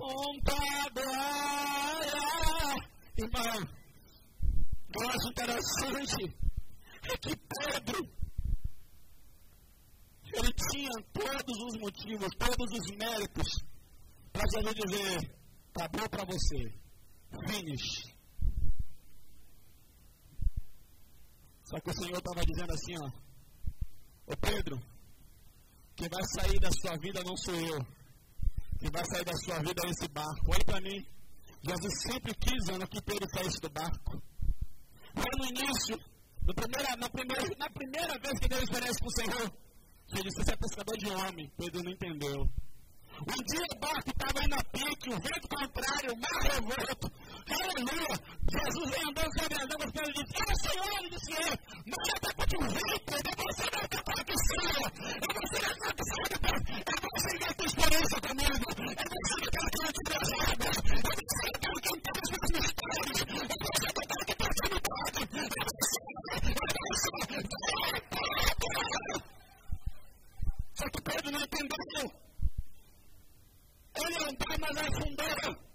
o 0.01 0.06
o 0.06 0.34
e 0.38 0.47
e 3.18 3.24
Irmão, 3.24 3.60
eu 4.93 5.10
acho 5.10 5.28
interessante 5.30 6.22
é 7.03 7.18
que 7.18 7.36
Pedro, 7.36 7.99
ele 10.34 10.53
tinha 10.72 10.91
todos 11.14 11.58
os 11.64 11.80
motivos, 11.80 12.30
todos 12.38 12.80
os 12.80 12.86
méritos 12.97 13.47
para 14.34 14.43
Jesus 14.53 14.76
dizer: 14.76 15.32
tá 15.74 15.88
bom 15.88 16.08
para 16.10 16.26
você, 16.26 16.74
finish. 17.47 18.14
Só 21.66 21.80
que 21.80 21.89
o 21.89 21.93
Senhor 21.93 22.18
estava 22.18 22.41
dizendo 22.45 22.74
assim, 22.74 22.95
ó. 22.97 24.32
Ô 24.32 24.38
Pedro, 24.38 24.80
quem 25.95 26.07
vai 26.09 26.24
sair 26.36 26.59
da 26.59 26.70
sua 26.72 26.97
vida 26.97 27.24
não 27.24 27.36
sou 27.38 27.55
eu. 27.55 27.80
Quem 28.80 28.91
vai 28.91 29.03
sair 29.05 29.26
da 29.26 29.34
sua 29.34 29.59
vida 29.59 29.82
é 29.86 29.89
esse 29.89 30.07
barco. 30.09 30.51
Olha 30.51 30.66
para 30.66 30.82
mim. 30.82 31.05
Jesus 31.68 32.01
sempre 32.03 32.36
quis, 32.36 32.70
Ana, 32.70 32.86
que 32.88 33.01
Pedro 33.01 33.28
saísse 33.34 33.59
do 33.59 33.70
barco. 33.70 34.22
Foi 35.16 35.32
no 35.39 35.45
início, 35.45 35.97
no 36.45 36.53
primeira, 36.53 36.95
na, 36.97 37.09
primeira, 37.09 37.43
na 37.57 37.70
primeira 37.70 38.20
vez 38.20 38.39
que 38.39 38.47
Deus 38.47 38.63
oferece 38.63 38.99
para 38.99 39.07
o 39.07 39.11
Senhor, 39.11 39.53
ele 40.13 40.24
disse, 40.24 40.43
você 40.43 40.51
é 40.51 40.57
pescador 40.57 40.97
de 40.97 41.09
homem. 41.09 41.51
Pedro 41.57 41.82
não 41.84 41.91
entendeu. 41.91 42.49
Um 43.16 43.39
dia 43.47 43.63
o 43.72 43.80
barco 43.80 44.09
estava 44.09 44.43
indo 44.43 44.55
a 44.55 44.63
pique, 44.66 45.09
o 45.09 45.20
vento 45.20 45.47
contrário, 45.47 46.13
o 46.13 46.18
mar 46.20 46.41
revolto. 46.43 47.11
Aleluia! 47.47 48.16
Jesus 48.51 48.91
andando 49.07 49.32
sobre 49.39 49.55
as 49.55 49.72
águas, 49.72 49.91
Pedro 49.91 50.13
disse, 50.13 50.36
é 50.36 50.55
Senhor, 50.55 50.89
ele 50.99 51.09
disse, 51.09 51.34
é, 51.34 51.55
mas 51.86 52.07
é 52.11 52.20
para 52.20 52.45
que 52.45 52.57
o 52.57 52.61
vento, 52.61 53.16
é 53.16 53.20
você 53.39 53.66
não 53.72 53.84
está 53.86 54.03
para 54.03 54.24
que 54.26 54.36
seja, 54.36 54.86
é 55.16 55.28
você 55.32 55.59
não 55.63 55.72
está 55.72 56.36
para 56.39 56.59
que 56.59 56.76
é 56.76 56.95
você 57.05 57.32
que 57.39 57.47
tem 57.55 57.66
experiência 57.66 58.20
comigo, 58.20 58.66
é 58.66 59.05
você 59.16 59.36
que 59.41 59.49
tem 59.51 59.66
que 59.66 59.88
te 59.95 60.03
trazer, 60.05 60.36
é 60.36 60.59
você 60.59 60.84
que 60.86 61.59
tem 61.59 61.76
que 61.82 61.89
entender 61.95 62.20
os 62.20 62.51
mistérios, 62.51 63.20
é 63.22 63.49
você 63.63 63.86
que 63.86 64.03
tem 64.05 64.22
que 64.26 64.36
ter 64.36 64.49
intimidade, 64.51 65.20
é 65.24 65.63
você, 65.66 65.99
é 66.16 66.43
você, 66.45 67.16
só 70.76 70.86
que 70.89 70.99
Pedro 71.01 71.32
não 71.32 71.39
entendeu. 71.39 72.24
Ele 73.97 74.17
andava, 74.23 74.57
mas 74.59 74.77
afundava. 74.77 75.65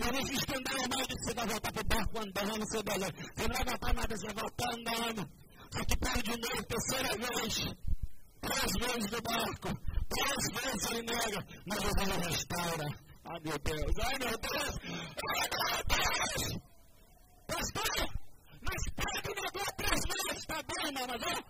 Eu 0.00 0.12
não 0.12 0.20
andar 0.20 0.88
mais 0.88 1.08
de 1.08 1.14
você 1.14 1.34
vai 1.34 1.46
voltar 1.46 1.72
para 1.72 1.82
o 1.82 1.84
barco 1.84 2.18
andando, 2.18 2.58
você 2.60 2.82
vai, 2.82 2.98
você 2.98 3.48
não 3.48 3.54
vai 3.54 3.64
voltar 3.64 3.92
nada, 3.92 4.16
você 4.16 4.26
vai 4.26 4.34
voltar 4.34 4.74
andando. 4.74 5.30
Só 5.72 5.84
que 5.84 5.96
para 5.98 6.22
de 6.22 6.30
novo, 6.30 6.62
terceira 6.64 7.16
vez, 7.16 7.54
três 8.40 8.72
vezes 8.80 9.10
do 9.10 9.22
barco, 9.22 9.68
três 10.08 10.64
vezes 10.64 10.90
ele 10.90 11.02
nega, 11.02 11.46
mas 11.66 11.82
Jesus 11.82 12.26
restaura. 12.26 12.86
Ai 13.24 13.40
meu 13.44 13.58
Deus, 13.58 13.98
ai 14.02 14.18
meu 14.18 14.38
Deus, 14.38 14.78
ai 15.28 15.48
meu 15.54 15.84
Deus! 15.86 16.70
Pastor, 17.46 18.08
mas 18.62 18.82
Pedro 18.96 19.34
negou 19.42 19.66
três 19.76 20.00
vezes, 20.10 20.46
tá 20.46 20.62
bom, 20.62 20.86
irmão, 20.86 21.06
mas 21.08 21.22
olha 21.22 21.44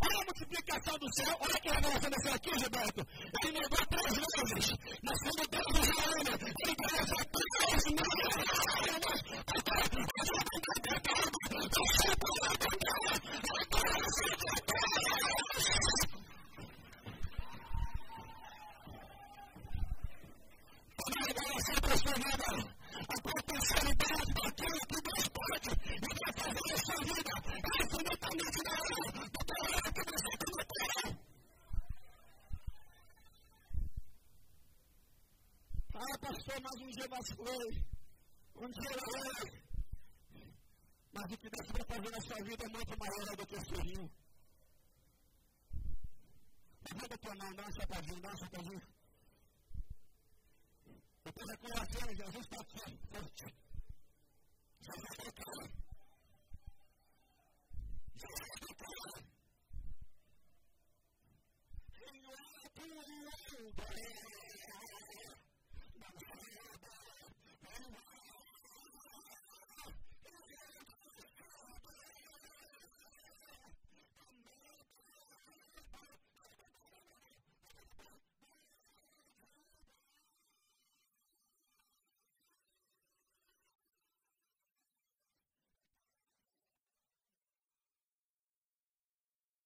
a 0.00 0.24
multiplicação 0.24 0.98
do 0.98 1.14
céu, 1.14 1.36
olha 1.40 1.60
que 1.60 1.68
revelação 1.68 2.10
desse 2.10 2.28
aqui, 2.28 2.58
Gilberto. 2.58 3.06
Ele 3.44 3.52
negou 3.52 3.86
três 3.86 4.12
vezes, 4.14 4.66
mas 5.02 5.18
quando 5.22 5.42
Deus 5.50 5.68
nos 5.74 5.88
ama, 5.98 6.34
ele 6.64 6.76
coloca 6.76 7.24
três 7.32 7.82
vezes. 7.84 8.16